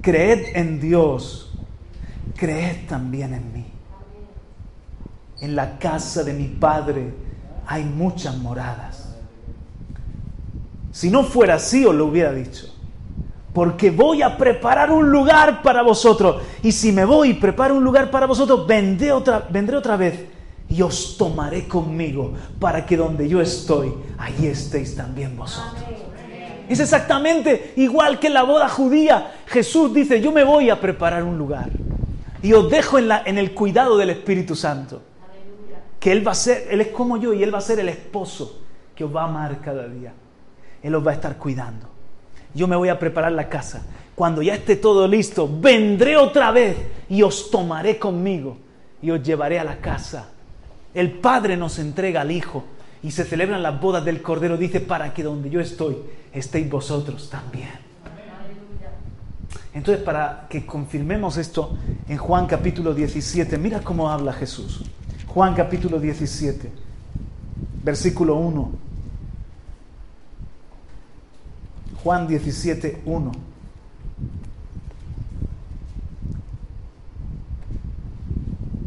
[0.01, 1.53] Creed en Dios,
[2.35, 3.72] creed también en mí.
[5.43, 7.13] En la casa de mi Padre
[7.67, 9.13] hay muchas moradas.
[10.91, 12.73] Si no fuera así, os lo hubiera dicho
[13.53, 16.41] porque voy a preparar un lugar para vosotros.
[16.63, 20.25] Y si me voy y preparo un lugar para vosotros, vendré otra, vendré otra vez
[20.67, 25.83] y os tomaré conmigo para que donde yo estoy, allí estéis también vosotros.
[26.67, 29.33] Es exactamente igual que la boda judía.
[29.45, 31.69] Jesús dice, yo me voy a preparar un lugar
[32.41, 35.12] y os dejo en, la, en el cuidado del Espíritu Santo.
[36.03, 37.87] Que Él va a ser, Él es como yo y Él va a ser el
[37.87, 38.59] esposo
[38.93, 40.11] que os va a amar cada día.
[40.81, 41.87] Él os va a estar cuidando.
[42.53, 43.85] Yo me voy a preparar la casa.
[44.13, 46.75] Cuando ya esté todo listo, vendré otra vez
[47.07, 48.57] y os tomaré conmigo
[49.01, 50.27] y os llevaré a la casa.
[50.93, 52.65] El Padre nos entrega al Hijo
[53.01, 55.95] y se celebran las bodas del Cordero, dice, para que donde yo estoy
[56.33, 57.69] estéis vosotros también.
[59.73, 61.77] Entonces, para que confirmemos esto
[62.09, 64.83] en Juan capítulo 17, mira cómo habla Jesús.
[65.33, 66.71] Juan capítulo 17,
[67.83, 68.71] versículo 1.
[72.03, 73.31] Juan 17, 1.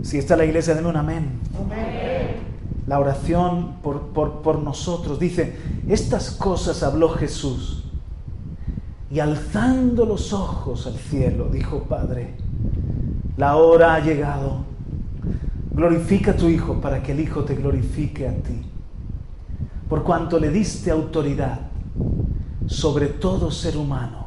[0.03, 1.41] Si está la iglesia, denme un amén.
[2.87, 5.19] La oración por, por, por nosotros.
[5.19, 5.57] Dice,
[5.89, 7.91] estas cosas habló Jesús.
[9.11, 12.35] Y alzando los ojos al cielo, dijo, Padre,
[13.37, 14.76] la hora ha llegado.
[15.77, 18.63] Glorifica a tu Hijo para que el Hijo te glorifique a ti.
[19.91, 21.61] Por cuanto le diste autoridad
[22.67, 24.27] sobre todo ser humano,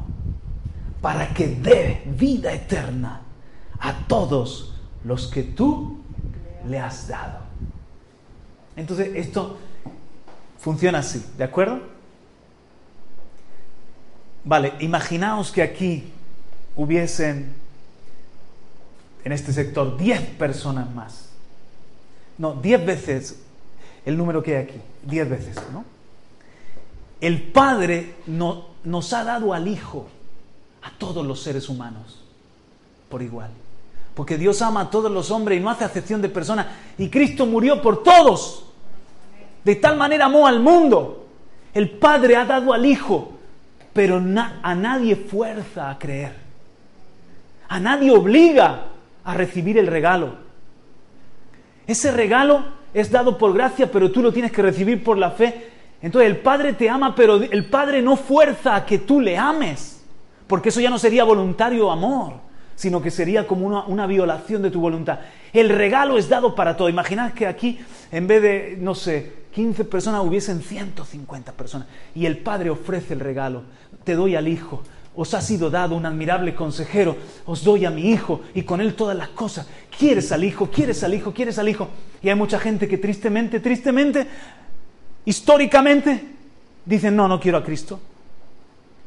[1.02, 3.22] para que dé vida eterna
[3.80, 5.98] a todos los que tú
[6.68, 7.40] le has dado.
[8.76, 9.58] Entonces, esto
[10.56, 11.80] funciona así, ¿de acuerdo?
[14.44, 16.12] Vale, imaginaos que aquí
[16.76, 17.52] hubiesen
[19.24, 21.29] en este sector 10 personas más.
[22.40, 23.38] No, 10 veces
[24.06, 25.84] el número que hay aquí, 10 veces, ¿no?
[27.20, 30.08] El Padre no, nos ha dado al Hijo
[30.80, 32.18] a todos los seres humanos
[33.10, 33.50] por igual.
[34.14, 36.68] Porque Dios ama a todos los hombres y no hace acepción de personas.
[36.96, 38.64] Y Cristo murió por todos.
[39.62, 41.26] De tal manera amó al mundo.
[41.74, 43.32] El Padre ha dado al Hijo,
[43.92, 46.34] pero a nadie fuerza a creer.
[47.68, 48.86] A nadie obliga
[49.24, 50.49] a recibir el regalo.
[51.86, 52.64] Ese regalo
[52.94, 55.70] es dado por gracia, pero tú lo tienes que recibir por la fe
[56.02, 60.02] entonces el Padre te ama, pero el Padre no fuerza a que tú le ames,
[60.46, 62.34] porque eso ya no sería voluntario amor,
[62.74, 65.20] sino que sería como una, violación de tu voluntad.
[65.52, 66.88] El regalo es dado para todo.
[66.88, 67.78] Imaginad que aquí,
[68.10, 73.20] en vez de, no sé, 15 personas, hubiesen 150 personas, y el Padre ofrece el
[73.20, 73.64] regalo.
[74.04, 74.82] Te doy al Hijo,
[75.16, 78.94] os ha sido dado un admirable consejero, os doy a mi hijo y con él
[78.94, 79.66] todas las cosas.
[79.96, 81.88] Quieres al hijo, quieres al hijo, quieres al hijo.
[82.22, 84.26] Y hay mucha gente que tristemente, tristemente
[85.24, 86.24] históricamente
[86.84, 88.00] dicen, no, no quiero a Cristo,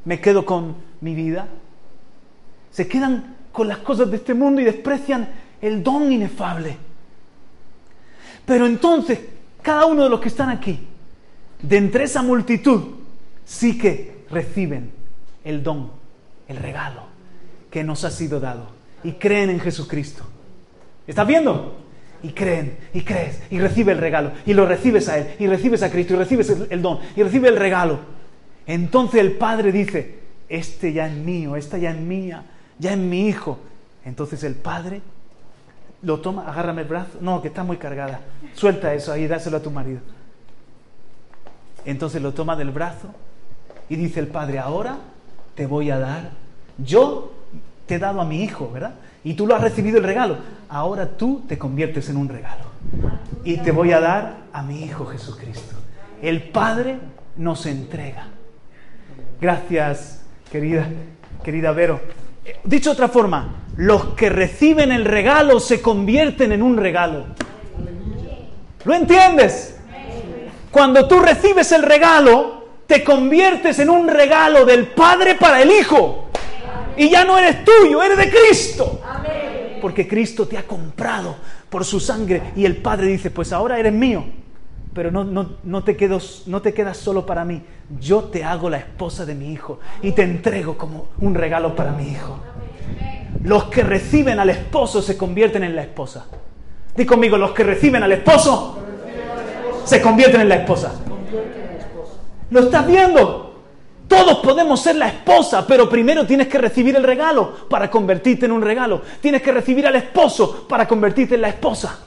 [0.06, 1.48] me quedo con mi vida.
[2.72, 5.30] Se quedan con las cosas de este mundo y desprecian
[5.62, 6.78] el don inefable.
[8.46, 9.20] Pero entonces,
[9.62, 10.86] cada uno de los que están aquí,
[11.62, 12.82] de entre esa multitud,
[13.46, 15.03] sí que reciben
[15.44, 15.92] el don,
[16.48, 17.04] el regalo
[17.70, 18.68] que nos ha sido dado
[19.04, 20.24] y creen en Jesucristo.
[21.08, 21.84] ¿Estás viendo?
[22.24, 25.84] y creen y crees y recibe el regalo y lo recibes a Él y recibes
[25.84, 28.00] a Cristo y recibes el, don y recibe el regalo.
[28.66, 32.46] Entonces el Padre dice, este ya es mío, esta ya es mía,
[32.80, 33.60] ya es mi hijo.
[34.06, 35.02] Entonces el Padre
[36.02, 38.22] lo toma, agárrame el brazo, no, que está muy cargada,
[38.54, 40.00] suelta eso ahí, dáselo a tu marido.
[41.84, 43.14] Entonces lo toma del brazo
[43.90, 44.98] y dice el Padre, ahora
[45.56, 46.32] te voy a dar,
[46.78, 47.34] yo
[47.86, 48.96] te he dado a mi hijo, ¿verdad?
[49.24, 50.38] Y tú lo has recibido el regalo.
[50.70, 52.64] Ahora tú te conviertes en un regalo.
[53.44, 55.76] Y te voy a dar a mi Hijo Jesucristo.
[56.22, 56.98] El Padre
[57.38, 58.28] nos entrega.
[59.40, 60.88] Gracias, querida,
[61.44, 62.02] querida Vero.
[62.64, 67.26] Dicho de otra forma, los que reciben el regalo se convierten en un regalo.
[68.86, 69.78] ¿Lo entiendes?
[70.72, 72.63] Cuando tú recibes el regalo,
[72.94, 76.26] te conviertes en un regalo del Padre para el Hijo.
[76.96, 79.02] Y ya no eres tuyo, eres de Cristo.
[79.82, 81.36] Porque Cristo te ha comprado
[81.72, 82.52] por su sangre.
[82.56, 84.24] Y el Padre dice, pues ahora eres mío.
[84.94, 85.24] Pero no,
[85.64, 87.64] no, te quedas, no te quedas solo para mí.
[88.00, 89.80] Yo te hago la esposa de mi hijo.
[90.04, 92.42] Y te entrego como un regalo para mi hijo.
[93.44, 96.28] Los que reciben al esposo se convierten en la esposa.
[96.96, 98.78] Di conmigo, los que reciben al esposo
[99.84, 100.94] se convierten en la esposa.
[102.54, 103.52] ¿Lo estás viendo?
[104.08, 108.52] Todos podemos ser la esposa, pero primero tienes que recibir el regalo para convertirte en
[108.52, 109.02] un regalo.
[109.20, 111.98] Tienes que recibir al esposo para convertirte en la esposa.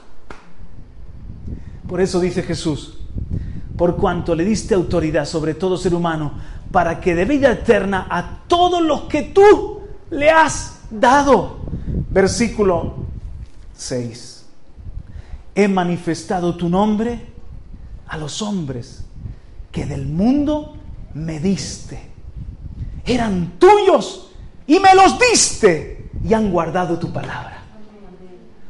[1.85, 2.97] Por eso dice Jesús,
[3.75, 6.31] por cuanto le diste autoridad sobre todo ser humano,
[6.71, 9.81] para que de vida eterna a todos los que tú
[10.11, 11.57] le has dado.
[12.09, 12.95] Versículo
[13.75, 14.45] 6.
[15.55, 17.19] he manifestado tu nombre
[18.07, 19.06] a los hombres
[19.71, 20.75] que del mundo
[21.13, 21.99] me diste.
[23.05, 24.31] Eran tuyos
[24.65, 27.63] y me los diste y han guardado tu palabra.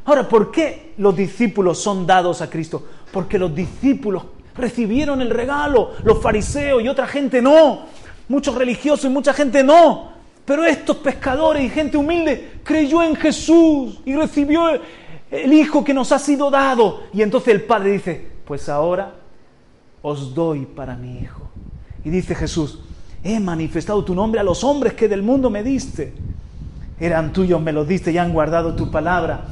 [0.04, 2.86] Ahora, ¿por qué los discípulos son dados a Cristo?
[3.12, 4.22] Porque los discípulos
[4.54, 7.86] recibieron el regalo, los fariseos y otra gente no,
[8.28, 10.12] muchos religiosos y mucha gente no.
[10.44, 14.70] Pero estos pescadores y gente humilde creyó en Jesús y recibió
[15.30, 17.02] el Hijo que nos ha sido dado.
[17.12, 19.12] Y entonces el Padre dice, pues ahora
[20.02, 21.48] os doy para mi Hijo.
[22.04, 22.80] Y dice Jesús,
[23.22, 26.14] he manifestado tu nombre a los hombres que del mundo me diste.
[27.00, 29.46] Eran tuyos, me los diste y han guardado tu palabra.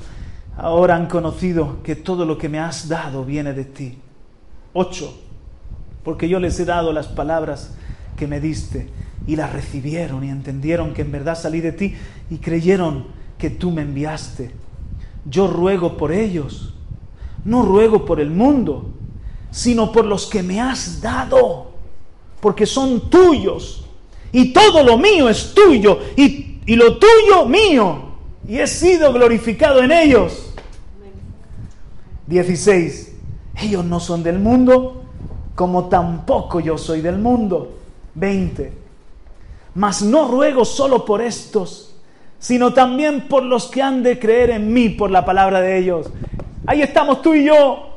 [0.57, 3.99] Ahora han conocido que todo lo que me has dado viene de ti.
[4.73, 5.15] Ocho,
[6.03, 7.75] porque yo les he dado las palabras
[8.17, 8.89] que me diste
[9.27, 11.95] y las recibieron y entendieron que en verdad salí de ti
[12.31, 13.07] y creyeron
[13.39, 14.51] que tú me enviaste.
[15.29, 16.75] Yo ruego por ellos,
[17.45, 18.96] no ruego por el mundo,
[19.57, 21.69] sino por los que me has dado,
[22.41, 23.87] porque son tuyos
[24.31, 28.03] y todo lo mío es tuyo y, y lo tuyo mío
[28.47, 30.53] y he sido glorificado en ellos.
[32.27, 33.15] 16.
[33.63, 35.05] Ellos no son del mundo,
[35.55, 37.79] como tampoco yo soy del mundo.
[38.15, 38.75] 20.
[39.75, 41.97] Mas no ruego solo por estos,
[42.39, 46.11] sino también por los que han de creer en mí por la palabra de ellos.
[46.67, 47.96] Ahí estamos tú y yo,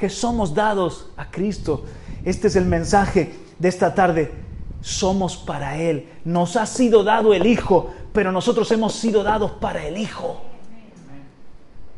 [0.00, 1.84] que somos dados a Cristo.
[2.24, 4.32] Este es el mensaje de esta tarde.
[4.80, 6.08] Somos para Él.
[6.24, 10.40] Nos ha sido dado el Hijo, pero nosotros hemos sido dados para el Hijo.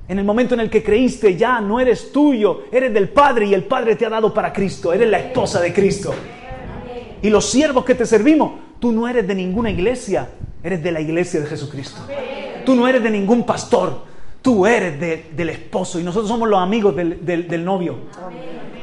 [0.09, 3.55] En el momento en el que creíste ya no eres tuyo, eres del Padre y
[3.55, 6.13] el Padre te ha dado para Cristo, eres la esposa de Cristo.
[7.23, 10.29] Y los siervos que te servimos, tú no eres de ninguna iglesia,
[10.61, 12.01] eres de la iglesia de Jesucristo.
[12.67, 14.03] Tú no eres de ningún pastor,
[14.43, 15.01] tú eres
[15.35, 17.97] del esposo y nosotros somos los amigos del, del novio.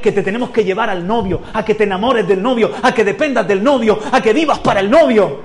[0.02, 3.04] Que te tenemos que llevar al novio, a que te enamores del novio, a que
[3.04, 5.42] dependas del novio, a que vivas para el novio,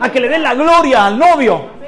[0.00, 1.78] a que le des la gloria al novio.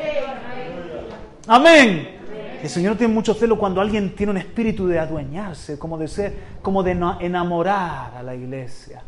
[1.46, 2.16] Amén.
[2.62, 6.34] El Señor tiene mucho celo cuando alguien tiene un espíritu de adueñarse, como de ser,
[6.60, 9.02] como de enamorar a la iglesia.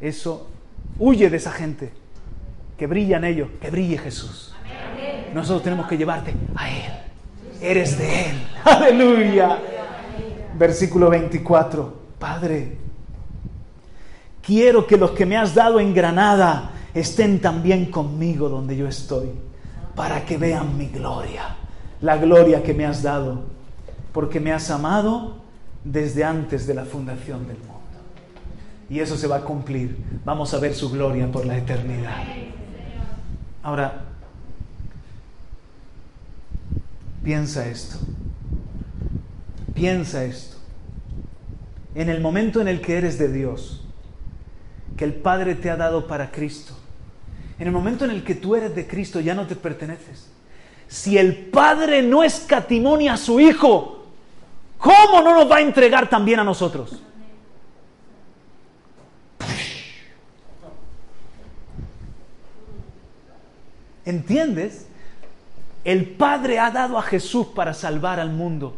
[0.00, 0.48] Eso
[0.98, 1.92] huye de esa gente.
[2.76, 4.54] Que brilla en ellos, que brille Jesús.
[5.34, 7.07] Nosotros tenemos que llevarte a Él.
[7.60, 8.46] Eres de Él.
[8.64, 9.58] Aleluya.
[10.58, 11.98] Versículo 24.
[12.18, 12.76] Padre,
[14.42, 19.30] quiero que los que me has dado en Granada estén también conmigo donde yo estoy,
[19.94, 21.58] para que vean mi gloria
[22.00, 23.42] la gloria que me has dado,
[24.12, 25.36] porque me has amado
[25.84, 27.74] desde antes de la fundación del mundo.
[28.90, 29.98] Y eso se va a cumplir.
[30.24, 32.22] Vamos a ver su gloria por la eternidad.
[33.62, 34.04] Ahora,
[37.28, 37.98] piensa esto.
[39.74, 40.56] Piensa esto.
[41.94, 43.84] En el momento en el que eres de Dios,
[44.96, 46.72] que el Padre te ha dado para Cristo,
[47.58, 50.30] en el momento en el que tú eres de Cristo, ya no te perteneces
[50.88, 54.06] si el Padre no escatimonia a su Hijo,
[54.78, 57.02] ¿cómo no nos va a entregar también a nosotros?
[64.06, 64.87] ¿Entiendes?
[65.88, 68.76] El Padre ha dado a Jesús para salvar al mundo.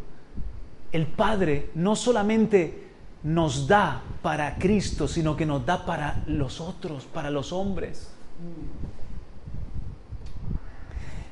[0.93, 2.89] El Padre no solamente
[3.25, 8.13] nos da para Cristo, sino que nos da para los otros, para los hombres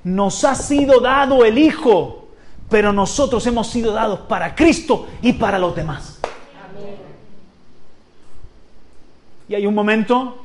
[0.05, 2.29] nos ha sido dado el Hijo,
[2.69, 6.21] pero nosotros hemos sido dados para Cristo y para los demás.
[9.49, 10.45] Y hay un momento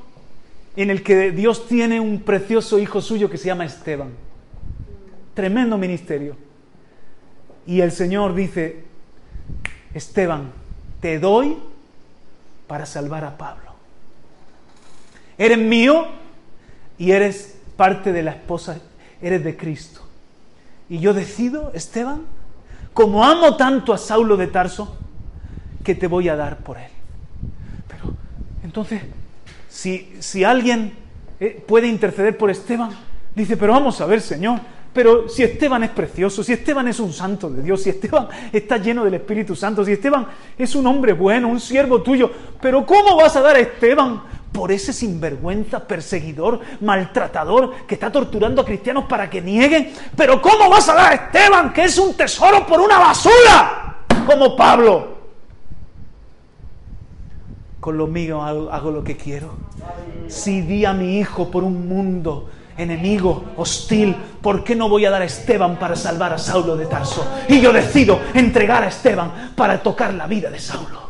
[0.75, 4.11] en el que Dios tiene un precioso hijo suyo que se llama Esteban.
[5.33, 6.35] Tremendo ministerio.
[7.65, 8.83] Y el Señor dice,
[9.93, 10.51] Esteban,
[10.99, 11.57] te doy
[12.67, 13.71] para salvar a Pablo.
[15.37, 16.07] Eres mío
[16.97, 18.79] y eres parte de la esposa
[19.23, 20.01] eres de Cristo.
[20.89, 22.21] Y yo decido, Esteban,
[22.93, 24.97] como amo tanto a Saulo de Tarso,
[25.83, 26.91] que te voy a dar por él.
[27.87, 28.13] Pero
[28.63, 29.01] entonces,
[29.69, 30.93] si, si alguien
[31.39, 32.91] eh, puede interceder por Esteban,
[33.33, 34.59] dice, pero vamos a ver, Señor,
[34.93, 38.77] pero si Esteban es precioso, si Esteban es un santo de Dios, si Esteban está
[38.77, 40.27] lleno del Espíritu Santo, si Esteban
[40.57, 42.31] es un hombre bueno, un siervo tuyo,
[42.61, 44.21] pero ¿cómo vas a dar a Esteban
[44.53, 49.91] por ese sinvergüenza, perseguidor, maltratador que está torturando a cristianos para que nieguen.
[50.15, 54.55] Pero ¿cómo vas a dar a Esteban, que es un tesoro por una basura, como
[54.55, 55.13] Pablo?
[57.79, 59.55] Con lo mío hago, lo que quiero.
[60.27, 65.09] Si di a mi hijo por un mundo enemigo, hostil, ¿por qué no voy a
[65.09, 67.25] dar a Esteban para salvar a Saulo de Tarso?
[67.47, 71.03] Y yo decido entregar a Esteban para tocar la vida de Saulo.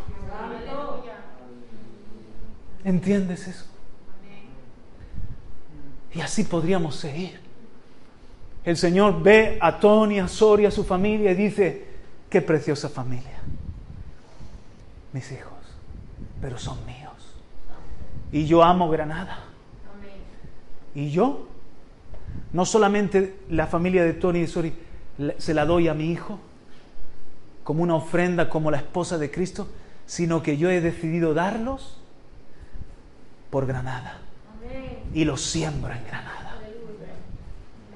[2.83, 3.65] ¿Entiendes eso?
[6.13, 7.39] Y así podríamos seguir.
[8.63, 11.85] El Señor ve a Tony, a Soria, a su familia y dice,
[12.29, 13.41] qué preciosa familia.
[15.11, 15.53] Mis hijos,
[16.41, 17.13] pero son míos.
[18.31, 19.39] Y yo amo Granada.
[20.95, 21.47] Y yo,
[22.51, 24.73] no solamente la familia de Tony y Soria,
[25.37, 26.39] se la doy a mi hijo
[27.63, 29.67] como una ofrenda, como la esposa de Cristo,
[30.05, 31.97] sino que yo he decidido darlos
[33.49, 34.19] por Granada.
[35.13, 36.57] Y los siembro en Granada.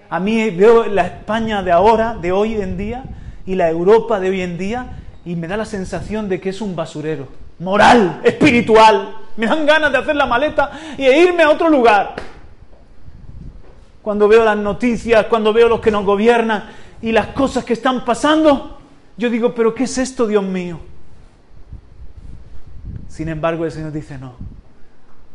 [0.09, 3.03] A mí veo la España de ahora, de hoy en día,
[3.45, 6.61] y la Europa de hoy en día, y me da la sensación de que es
[6.61, 7.27] un basurero,
[7.59, 9.15] moral, espiritual.
[9.35, 12.15] Me dan ganas de hacer la maleta y irme a otro lugar.
[14.07, 16.63] Cuando veo las noticias, cuando veo los que nos gobiernan
[17.01, 18.79] y las cosas que están pasando,
[19.17, 20.79] yo digo, pero ¿qué es esto, Dios mío?
[23.09, 24.35] Sin embargo, el Señor dice, no,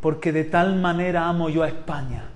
[0.01, 2.31] porque de tal manera amo yo a España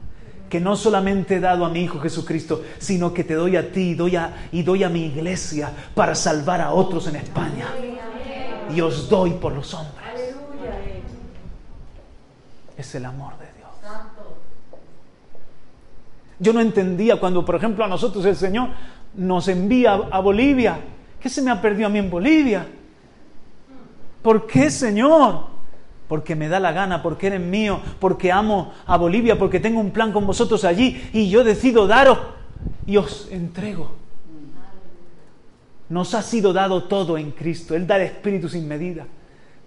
[0.50, 3.92] que no solamente he dado a mi Hijo Jesucristo, sino que te doy a ti
[3.92, 7.68] y doy a, y doy a mi iglesia para salvar a otros en España.
[8.74, 10.34] Y os doy por los hombres.
[12.76, 13.45] Es el amor de Dios.
[16.38, 18.70] Yo no entendía cuando, por ejemplo, a nosotros el Señor
[19.14, 20.78] nos envía a Bolivia.
[21.20, 22.66] ¿Qué se me ha perdido a mí en Bolivia?
[24.22, 25.56] ¿Por qué, Señor?
[26.08, 29.90] porque me da la gana, porque eres mío, porque amo a Bolivia, porque tengo un
[29.90, 32.18] plan con vosotros allí y yo decido daros
[32.86, 33.92] y os entrego.
[35.88, 39.06] Nos ha sido dado todo en Cristo, Él da el Espíritu sin medida,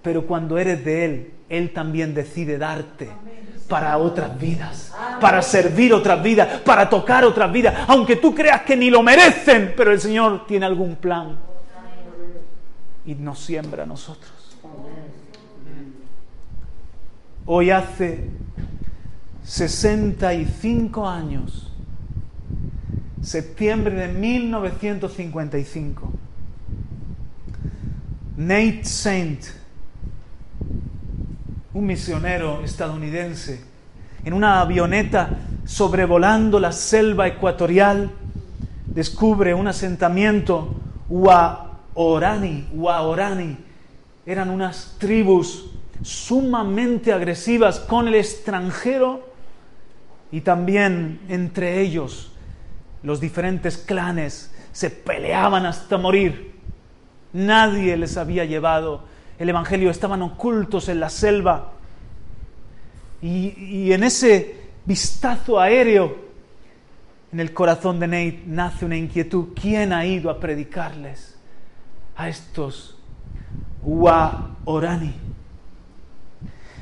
[0.01, 3.09] pero cuando eres de Él, Él también decide darte
[3.69, 8.75] para otras vidas, para servir otras vidas, para tocar otras vidas, aunque tú creas que
[8.75, 11.37] ni lo merecen, pero el Señor tiene algún plan
[13.05, 14.31] y nos siembra a nosotros.
[17.45, 18.29] Hoy hace
[19.43, 21.71] 65 años,
[23.21, 26.11] septiembre de 1955,
[28.37, 29.45] Nate Saint,
[31.73, 33.61] un misionero estadounidense,
[34.23, 35.29] en una avioneta
[35.65, 38.09] sobrevolando la selva ecuatorial,
[38.87, 40.75] descubre un asentamiento
[41.09, 43.57] Waorani, Waorani,
[44.25, 49.27] eran unas tribus sumamente agresivas con el extranjero
[50.31, 52.31] y también entre ellos
[53.03, 56.53] los diferentes clanes se peleaban hasta morir.
[57.33, 59.03] Nadie les había llevado
[59.39, 61.71] el Evangelio, estaban ocultos en la selva.
[63.21, 66.29] Y, en ese vistazo aéreo,
[67.31, 69.49] en el corazón de Nate nace una inquietud.
[69.59, 71.37] ¿Quién ha ido a predicarles
[72.15, 72.97] a estos
[73.81, 75.29] Waorani?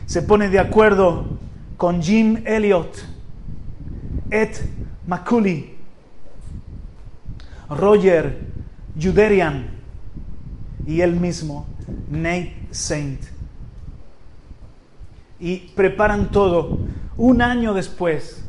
[0.08, 1.26] se pone de acuerdo
[1.76, 2.98] con Jim Elliot,
[4.32, 4.56] Ed
[5.06, 5.76] McCulley,
[7.70, 8.40] Roger
[9.00, 9.70] Juderian
[10.88, 11.68] y él mismo,
[12.10, 13.22] Nate Saint.
[15.40, 16.80] Y preparan todo.
[17.18, 18.44] Un año después,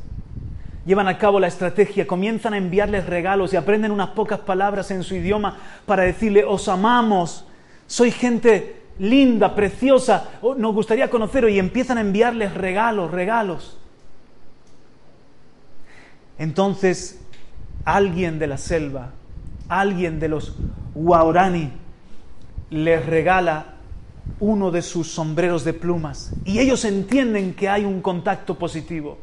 [0.85, 5.03] llevan a cabo la estrategia, comienzan a enviarles regalos y aprenden unas pocas palabras en
[5.03, 7.45] su idioma para decirle, os amamos,
[7.87, 13.79] soy gente linda, preciosa, nos gustaría conoceros y empiezan a enviarles regalos, regalos.
[16.39, 17.21] Entonces,
[17.85, 19.11] alguien de la selva,
[19.69, 20.57] alguien de los
[20.95, 21.73] Waorani,
[22.71, 23.75] les regala
[24.41, 29.19] uno de sus sombreros de plumas y ellos entienden que hay un contacto positivo.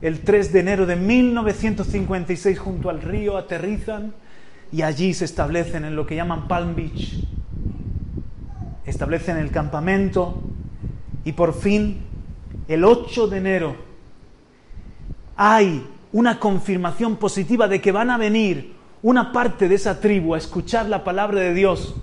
[0.00, 4.14] El 3 de enero de 1956 junto al río aterrizan
[4.70, 7.26] y allí se establecen en lo que llaman Palm Beach
[8.88, 10.42] establecen el campamento
[11.24, 11.98] y por fin,
[12.68, 13.76] el 8 de enero,
[15.36, 20.38] hay una confirmación positiva de que van a venir una parte de esa tribu a
[20.38, 21.94] escuchar la palabra de Dios.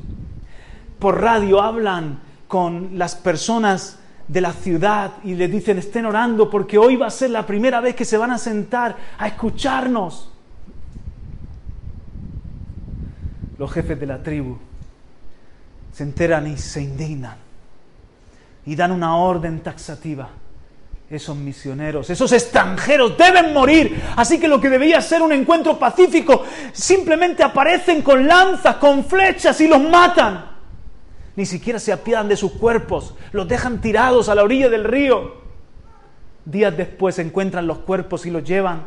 [1.06, 6.80] Por radio hablan con las personas de la ciudad y les dicen estén orando porque
[6.80, 10.32] hoy va a ser la primera vez que se van a sentar a escucharnos.
[13.60, 14.58] Los jefes de la tribu
[15.94, 17.38] se enteran y se indignan
[18.66, 20.28] y dan una orden taxativa.
[21.08, 24.02] Esos misioneros, esos extranjeros deben morir.
[24.16, 26.42] Así que lo que debía ser un encuentro pacífico,
[26.74, 30.55] simplemente aparecen con lanzas, con flechas y los matan.
[31.36, 35.44] Ni siquiera se apiadan de sus cuerpos, los dejan tirados a la orilla del río.
[36.46, 38.86] días después encuentran los cuerpos y los llevan,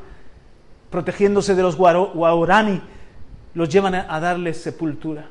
[0.91, 2.81] protegiéndose de los guaurani,
[3.55, 5.27] los llevan a darles sepultura.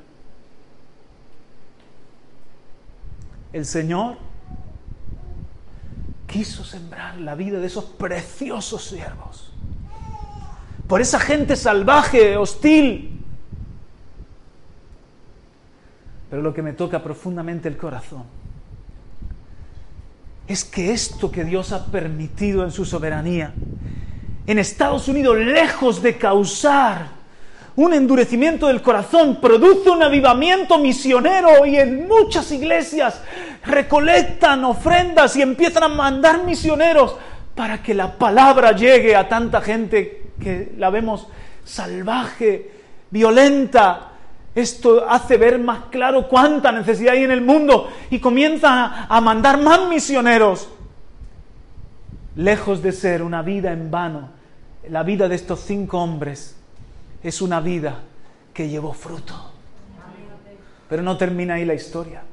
[3.54, 4.18] El Señor
[6.28, 9.52] quiso sembrar la vida de esos preciosos siervos.
[10.88, 13.17] Por esa gente salvaje, hostil.
[16.30, 18.24] Pero lo que me toca profundamente el corazón
[20.48, 23.54] es que esto que Dios ha permitido en su soberanía,
[24.46, 27.18] en Estados Unidos, lejos de causar
[27.76, 33.22] un endurecimiento del corazón, produce un avivamiento misionero y en muchas iglesias
[33.66, 37.16] recolectan ofrendas y empiezan a mandar misioneros
[37.54, 41.28] para que la palabra llegue a tanta gente que la vemos
[41.64, 42.72] salvaje,
[43.12, 44.14] violenta.
[44.58, 49.62] Esto hace ver más claro cuánta necesidad hay en el mundo y comienzan a, mandar
[49.62, 50.68] más misioneros.
[52.36, 54.30] Lejos de ser una vida en vano,
[54.90, 56.56] la vida de estos cinco hombres
[57.22, 58.00] es una vida
[58.52, 59.36] que llevó fruto.
[60.90, 62.24] Pero no termina ahí la historia.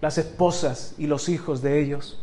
[0.00, 2.20] Las esposas y los hijos de ellos,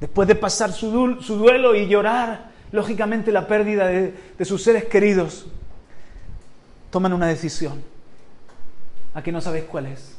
[0.00, 5.46] después de pasar su, duelo y llorar, lógicamente, la pérdida de, sus seres queridos,
[6.90, 7.82] toman una decisión.
[9.14, 10.16] Aquí no sabéis cuál es.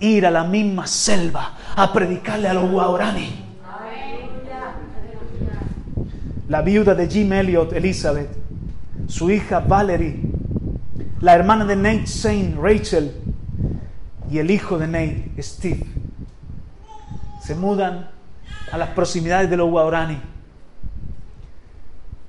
[0.00, 3.48] Ir a la misma selva a predicarle a los guaurani
[6.48, 8.30] la viuda de Jim Elliot, Elizabeth,
[9.06, 10.18] su hija Valerie,
[11.20, 13.12] la hermana de Nate Saint, Rachel,
[14.30, 15.84] y el hijo de Nate, Steve,
[17.42, 18.08] se mudan
[18.72, 20.20] a las proximidades de los Guarani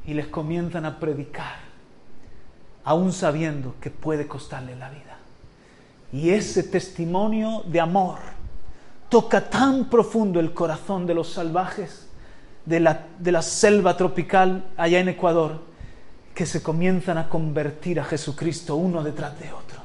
[0.09, 1.57] y les comienzan a predicar,
[2.83, 5.19] aún sabiendo que puede costarle la vida.
[6.11, 8.17] Y ese testimonio de amor
[9.07, 12.07] toca tan profundo el corazón de los salvajes
[12.65, 15.61] de la, selva tropical allá en Ecuador
[16.33, 19.79] que se comienzan a convertir a Jesucristo uno detrás de otro.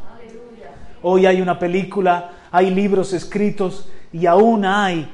[1.03, 5.07] Hoy hay una película, hay libros escritos y aún hay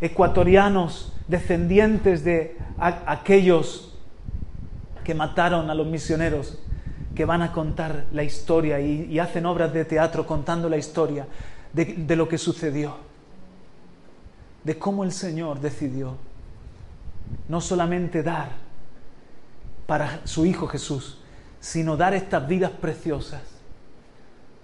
[0.00, 3.92] ecuatorianos descendientes de aquellos
[5.06, 6.58] que mataron a los misioneros,
[7.14, 11.28] que van a contar la historia y, hacen obras de teatro contando la historia
[11.72, 12.96] de lo que sucedió,
[14.64, 16.16] de cómo el Señor decidió
[17.48, 18.48] no solamente dar
[19.86, 21.18] para su Hijo Jesús,
[21.60, 23.42] sino dar estas vidas preciosas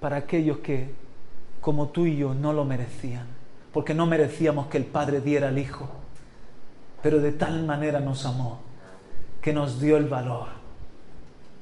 [0.01, 0.93] para aquellos que,
[1.61, 3.28] como tú y yo, no lo merecían,
[3.72, 5.88] porque no merecíamos que el Padre diera al Hijo,
[7.01, 8.71] pero de tal manera nos amó
[9.43, 10.47] que nos dio el valor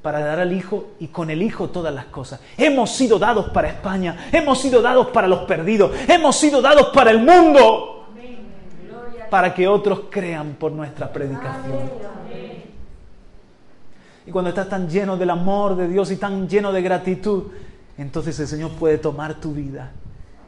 [0.03, 2.41] para dar al Hijo y con el Hijo todas las cosas.
[2.57, 7.11] Hemos sido dados para España, hemos sido dados para los perdidos, hemos sido dados para
[7.11, 8.07] el mundo
[9.31, 11.91] para que otros crean por nuestra predicación.
[14.27, 17.45] Y cuando estás tan lleno del amor de Dios y tan lleno de gratitud,
[17.97, 19.93] entonces el Señor puede tomar tu vida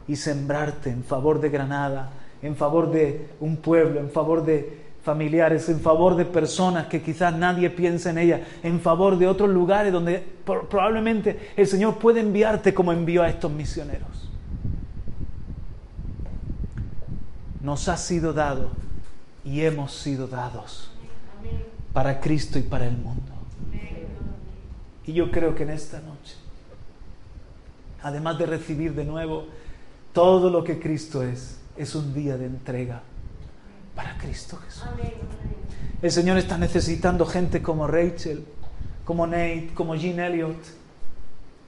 [0.07, 2.11] y sembrarte en favor de Granada,
[2.43, 7.37] en favor de un pueblo, en favor de familiares, en favor de personas que quizás
[7.37, 12.73] nadie piensa en ellas, en favor de otros lugares donde probablemente el Señor puede enviarte
[12.73, 14.23] como envió a estos misioneros.
[17.63, 18.71] nos ha sido dado
[19.45, 20.91] y hemos sido dados
[21.93, 23.33] para Cristo y para el mundo.
[25.05, 26.37] Y yo creo que en esta noche,
[28.03, 29.47] además de recibir de nuevo
[30.13, 33.03] todo lo que Cristo es, es un día de entrega
[33.95, 34.85] para Cristo Jesús.
[36.01, 38.45] El Señor está necesitando gente como Rachel,
[39.05, 40.57] como Nate, como Jean Elliot,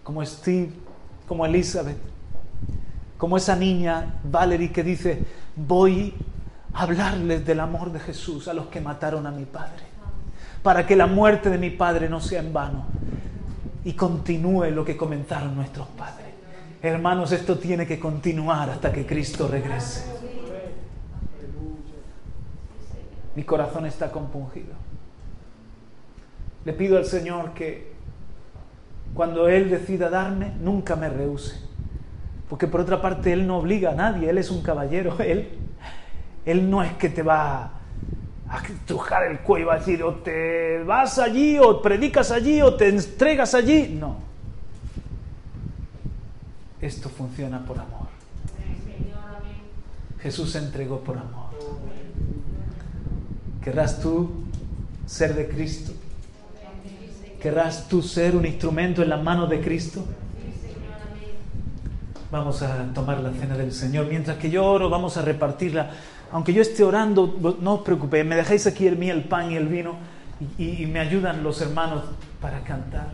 [0.03, 0.71] como Steve,
[1.27, 1.99] como Elizabeth,
[3.17, 5.25] como esa niña Valerie que dice,
[5.57, 6.15] voy
[6.73, 9.85] a hablarles del amor de Jesús a los que mataron a mi Padre,
[10.63, 12.87] para que la muerte de mi Padre no sea en vano
[13.85, 16.27] y continúe lo que comenzaron nuestros padres.
[16.83, 20.05] Hermanos, esto tiene que continuar hasta que Cristo regrese.
[23.37, 24.75] Mi corazón está compungido.
[26.65, 27.93] Le pido al Señor que
[29.15, 31.61] cuando Él decida darme, nunca me rehúse.
[32.49, 35.49] Porque por otra parte, Él no obliga a nadie, Él es un caballero, Él,
[36.45, 37.71] él no es que te va
[38.49, 42.61] a estrujar el cuello y va a decir, o te vas allí, o predicas allí,
[42.61, 43.97] o te entregas allí.
[43.99, 44.17] No.
[46.81, 48.09] Esto funciona por amor.
[50.21, 51.44] Jesús se entregó por amor.
[53.65, 54.31] ¿Querrás tú
[55.07, 55.93] ser de Cristo?
[57.41, 60.05] ¿Querrás tú ser un instrumento en las manos de Cristo?
[62.31, 64.07] Vamos a tomar la cena del Señor.
[64.07, 65.93] Mientras que yo oro, vamos a repartirla.
[66.31, 69.69] Aunque yo esté orando, no os preocupéis, me dejáis aquí el el pan y el
[69.69, 69.95] vino
[70.59, 72.05] y me ayudan los hermanos
[72.43, 73.09] para cantar.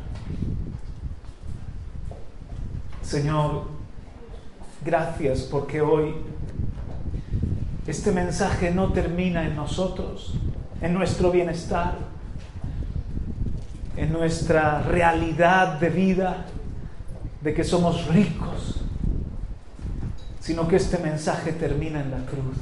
[3.03, 3.65] Señor,
[4.85, 6.15] gracias porque hoy
[7.87, 10.35] este mensaje no termina en nosotros,
[10.81, 11.95] en nuestro bienestar,
[13.97, 16.47] en nuestra realidad de vida,
[17.41, 18.81] de que somos ricos,
[20.41, 22.57] sino que este mensaje termina en la cruz.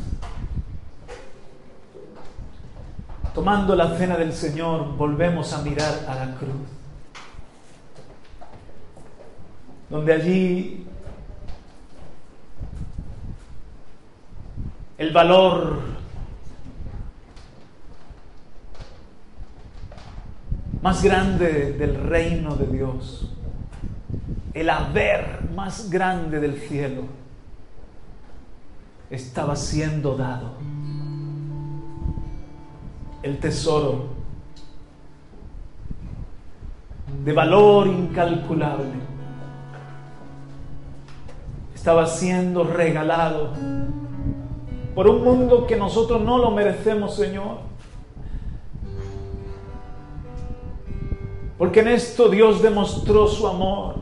[3.34, 6.66] Tomando la cena del Señor, volvemos a mirar a la cruz,
[9.90, 10.87] donde allí
[14.98, 15.78] el valor
[20.82, 23.32] más grande del reino de Dios,
[24.54, 27.04] el haber más grande del cielo,
[29.08, 30.54] estaba siendo dado.
[33.22, 34.06] El tesoro
[37.24, 39.08] de valor incalculable
[41.72, 43.52] estaba siendo regalado
[44.98, 47.58] por un mundo que nosotros no lo merecemos, Señor.
[51.56, 53.94] Porque en esto Dios demostró su amor,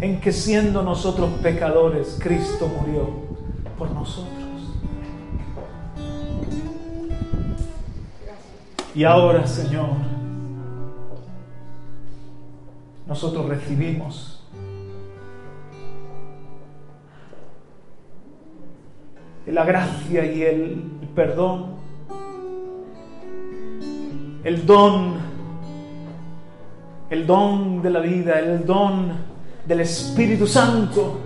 [0.00, 3.10] en que siendo nosotros pecadores, Cristo murió
[3.76, 4.32] por nosotros.
[8.94, 9.90] Y ahora, Señor,
[13.06, 14.39] nosotros recibimos
[19.46, 20.82] la gracia y el
[21.14, 21.66] perdón,
[24.44, 25.14] el don,
[27.10, 29.12] el don de la vida, el don
[29.66, 31.20] del Espíritu Santo.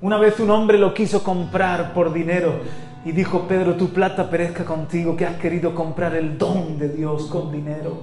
[0.00, 2.60] Una vez un hombre lo quiso comprar por dinero
[3.04, 7.26] y dijo, Pedro, tu plata perezca contigo, que has querido comprar el don de Dios
[7.26, 7.98] con dinero.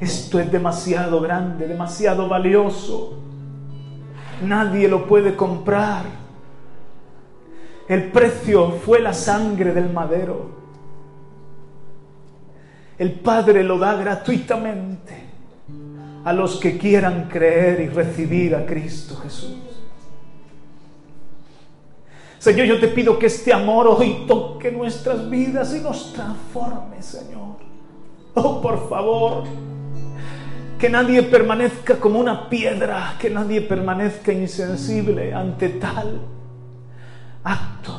[0.00, 3.18] Esto es demasiado grande, demasiado valioso.
[4.42, 6.25] Nadie lo puede comprar.
[7.88, 10.50] El precio fue la sangre del madero.
[12.98, 15.24] El Padre lo da gratuitamente
[16.24, 19.58] a los que quieran creer y recibir a Cristo Jesús.
[22.38, 27.56] Señor, yo te pido que este amor hoy toque nuestras vidas y nos transforme, Señor.
[28.34, 29.44] Oh, por favor,
[30.78, 36.35] que nadie permanezca como una piedra, que nadie permanezca insensible ante tal
[37.46, 37.92] acto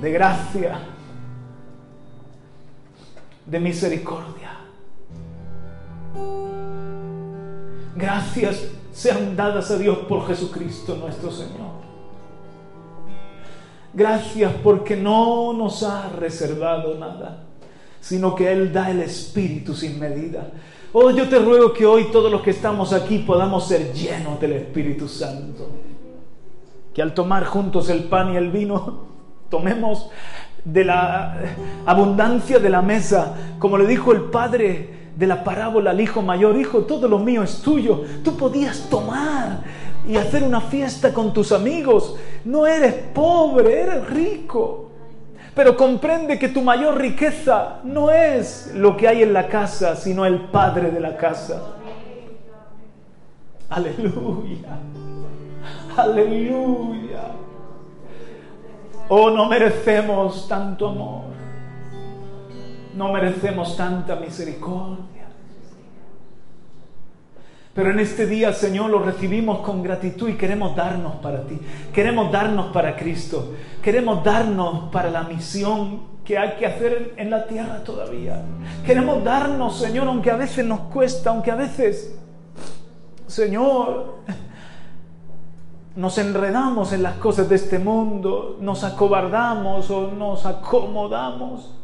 [0.00, 0.78] de gracia,
[3.44, 4.56] de misericordia.
[7.96, 11.80] Gracias sean dadas a Dios por Jesucristo nuestro Señor.
[13.92, 17.46] Gracias porque no nos ha reservado nada,
[18.00, 20.52] sino que Él da el Espíritu sin medida.
[20.92, 24.52] Oh, yo te ruego que hoy todos los que estamos aquí podamos ser llenos del
[24.52, 25.89] Espíritu Santo
[26.94, 29.04] que al tomar juntos el pan y el vino,
[29.48, 30.10] tomemos
[30.64, 31.36] de la
[31.86, 36.56] abundancia de la mesa, como le dijo el padre de la parábola al hijo mayor,
[36.56, 39.60] hijo, todo lo mío es tuyo, tú podías tomar
[40.08, 44.86] y hacer una fiesta con tus amigos, no eres pobre, eres rico.
[45.54, 50.24] Pero comprende que tu mayor riqueza no es lo que hay en la casa, sino
[50.24, 51.74] el Padre de la casa.
[53.68, 54.78] Aleluya.
[56.00, 57.32] Aleluya.
[59.08, 61.24] Oh, no merecemos tanto amor.
[62.94, 65.28] No merecemos tanta misericordia.
[67.74, 71.58] Pero en este día, Señor, lo recibimos con gratitud y queremos darnos para ti.
[71.92, 73.54] Queremos darnos para Cristo.
[73.82, 78.42] Queremos darnos para la misión que hay que hacer en la tierra todavía.
[78.84, 82.18] Queremos darnos, Señor, aunque a veces nos cuesta, aunque a veces,
[83.26, 84.16] Señor,
[85.96, 91.74] nos enredamos en las cosas de este mundo, nos acobardamos o nos acomodamos.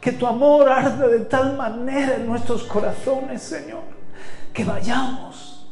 [0.00, 3.82] Que tu amor arda de tal manera en nuestros corazones, Señor,
[4.52, 5.66] que vayamos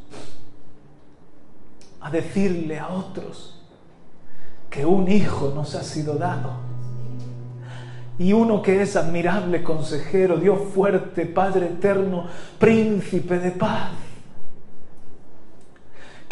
[2.00, 3.60] a decirle a otros
[4.70, 6.52] que un hijo nos ha sido dado.
[8.18, 12.26] Y uno que es admirable consejero, Dios fuerte, Padre eterno,
[12.58, 13.90] príncipe de paz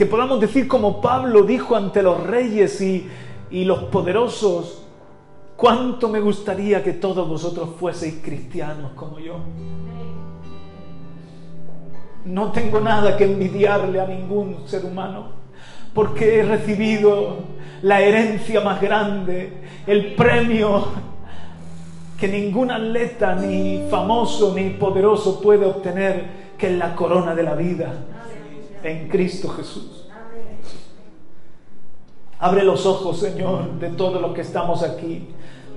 [0.00, 3.06] que podamos decir como Pablo dijo ante los reyes y,
[3.50, 4.82] y los poderosos,
[5.56, 9.34] cuánto me gustaría que todos vosotros fueseis cristianos como yo.
[12.24, 15.32] no tengo nada que envidiarle a ningún ser humano,
[15.92, 17.36] porque he recibido
[17.82, 19.52] la herencia más grande,
[19.86, 20.82] el premio
[22.18, 26.24] que ningún atleta, ni famoso, ni poderoso puede obtener,
[26.56, 27.92] que es la corona de la vida
[28.82, 30.06] en Cristo Jesús.
[32.38, 35.28] Abre los ojos, Señor, de todos los que estamos aquí,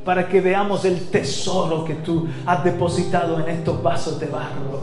[0.06, 4.82] para que veamos el tesoro que tú has depositado en estos vasos de barro.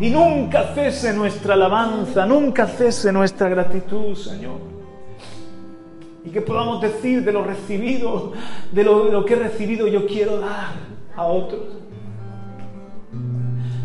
[0.00, 4.60] Y nunca cese nuestra alabanza, nunca cese nuestra gratitud, Señor.
[6.24, 8.32] Y que podamos decir de lo recibido,
[8.70, 10.74] de lo, de lo que he recibido, yo quiero dar
[11.16, 11.62] a otros.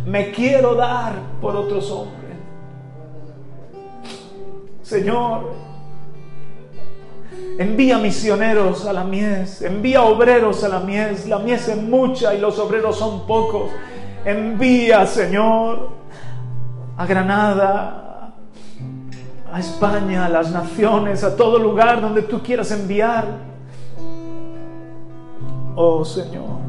[0.06, 2.33] Me quiero dar por otros hombres.
[4.84, 5.54] Señor,
[7.58, 11.26] envía misioneros a la mies, envía obreros a la mies.
[11.26, 13.72] La mies es mucha y los obreros son pocos.
[14.26, 15.90] Envía, Señor,
[16.98, 18.34] a Granada,
[19.52, 23.26] a España, a las naciones, a todo lugar donde tú quieras enviar.
[25.76, 26.60] Oh Señor,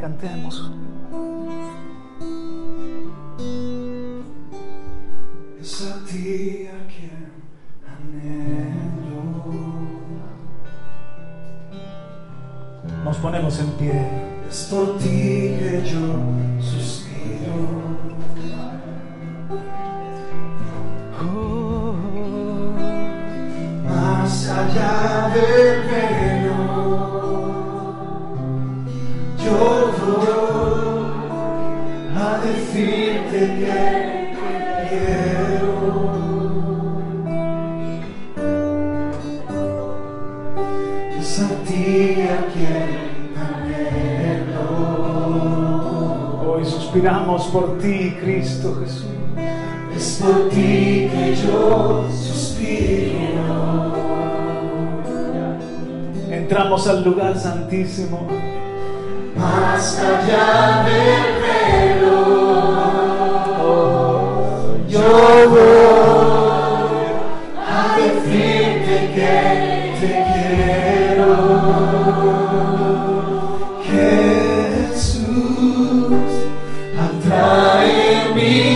[0.00, 0.75] cantemos.
[5.66, 7.26] Es a ti a quien.
[13.04, 14.00] Nos ponemos en pie.
[14.48, 16.06] Es por ti que yo
[16.60, 17.56] suspiro.
[21.20, 21.94] Oh,
[23.88, 26.60] más allá del velo,
[29.44, 29.58] yo
[29.98, 30.36] voy
[32.14, 34.05] a decirte que
[41.36, 42.88] Es a ti a quien
[43.36, 44.64] anhelo.
[46.48, 49.04] Hoy suspiramos por ti, Cristo Jesús.
[49.94, 53.92] Es por ti que yo suspiro.
[56.30, 58.26] Entramos al lugar santísimo.
[59.36, 61.34] Más allá del
[62.00, 62.16] velo,
[63.60, 65.75] oh, yo voy
[78.46, 78.75] me.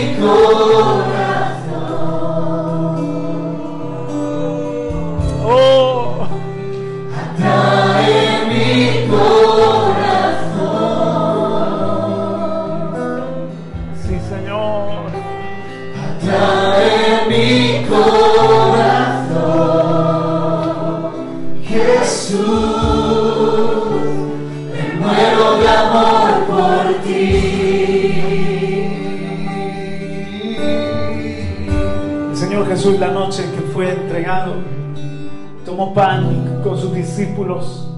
[35.89, 37.89] Pan con sus discípulos,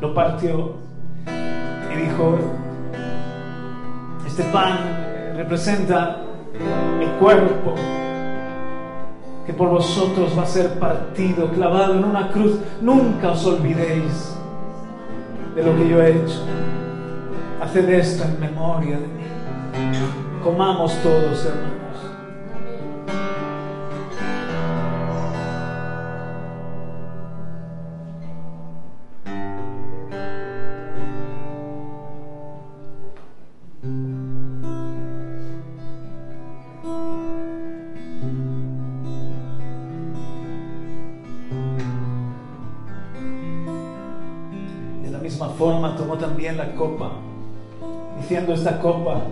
[0.00, 0.74] lo partió
[1.92, 2.38] y dijo,
[4.26, 4.78] este pan
[5.36, 6.18] representa
[6.98, 7.74] mi cuerpo
[9.46, 12.58] que por vosotros va a ser partido, clavado en una cruz.
[12.80, 14.36] Nunca os olvidéis
[15.54, 16.40] de lo que yo he hecho.
[17.62, 19.24] Haced esto en memoria de mí.
[20.42, 21.75] Comamos todos, hermanos.
[45.58, 47.12] Forma tomó también la copa,
[48.20, 49.22] diciendo esta copa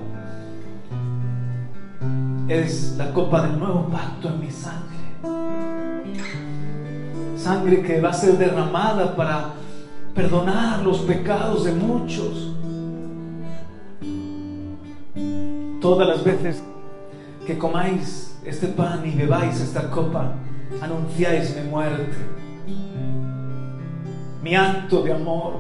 [2.49, 4.95] es la copa del nuevo pacto en mi sangre.
[7.37, 9.51] Sangre que va a ser derramada para
[10.15, 12.55] perdonar los pecados de muchos.
[15.81, 16.63] Todas las veces
[17.47, 20.33] que comáis este pan y bebáis esta copa,
[20.81, 22.17] anunciáis mi muerte
[24.45, 25.55] mi acto de amor,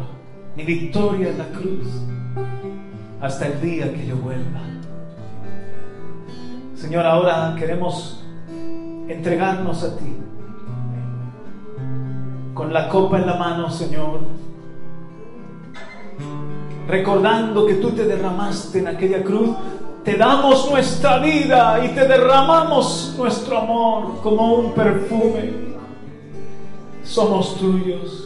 [0.57, 1.87] mi victoria en la cruz,
[3.21, 4.61] hasta el día que yo vuelva.
[6.77, 8.23] Señor, ahora queremos
[9.09, 10.17] entregarnos a ti,
[12.53, 14.21] con la copa en la mano, Señor,
[16.87, 19.51] recordando que tú te derramaste en aquella cruz.
[20.05, 25.51] Te damos nuestra vida y te derramamos nuestro amor como un perfume.
[27.03, 28.24] Somos tuyos.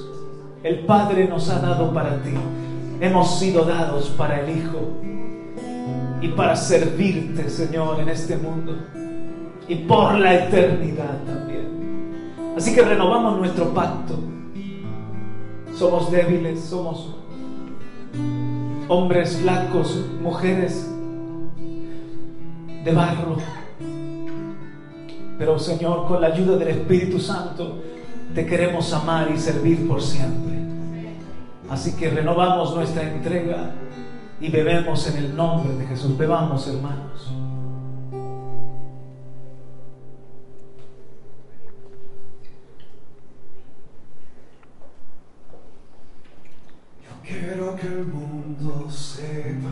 [0.63, 2.35] El Padre nos ha dado para ti.
[3.01, 4.79] Hemos sido dados para el Hijo.
[6.21, 8.75] y para servirte, Señor, en este mundo
[9.69, 12.35] y por la eternidad también.
[12.57, 14.19] Así que renovamos nuestro pacto.
[15.77, 17.15] Somos débiles, somos
[18.89, 20.91] hombres flacos, mujeres
[22.85, 23.37] de barro.
[25.39, 27.77] Pero Señor, con la ayuda del Espíritu Santo,
[28.35, 30.59] te queremos amar y servir por siempre.
[31.69, 33.73] Así que renovamos nuestra entrega
[34.41, 36.17] y bebemos en el nombre de Jesús.
[36.17, 37.31] Bebamos, hermanos.
[47.03, 49.69] Yo quiero que el mundo sepa.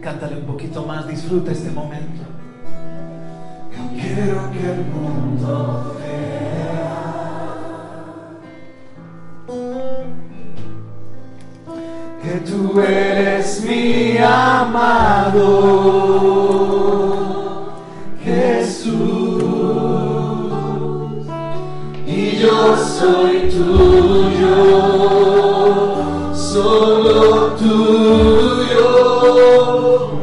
[0.00, 2.22] Cántale un poquito más, disfruta este momento.
[3.72, 5.96] Yo quiero que el mundo
[12.42, 15.44] Tú eres mi amado
[18.24, 19.44] Jesús
[22.04, 24.56] y yo soy tuyo,
[26.34, 28.90] solo tuyo.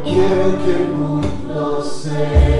[0.04, 2.51] Quiero que el mundo sepa.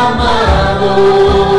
[0.00, 1.53] Amado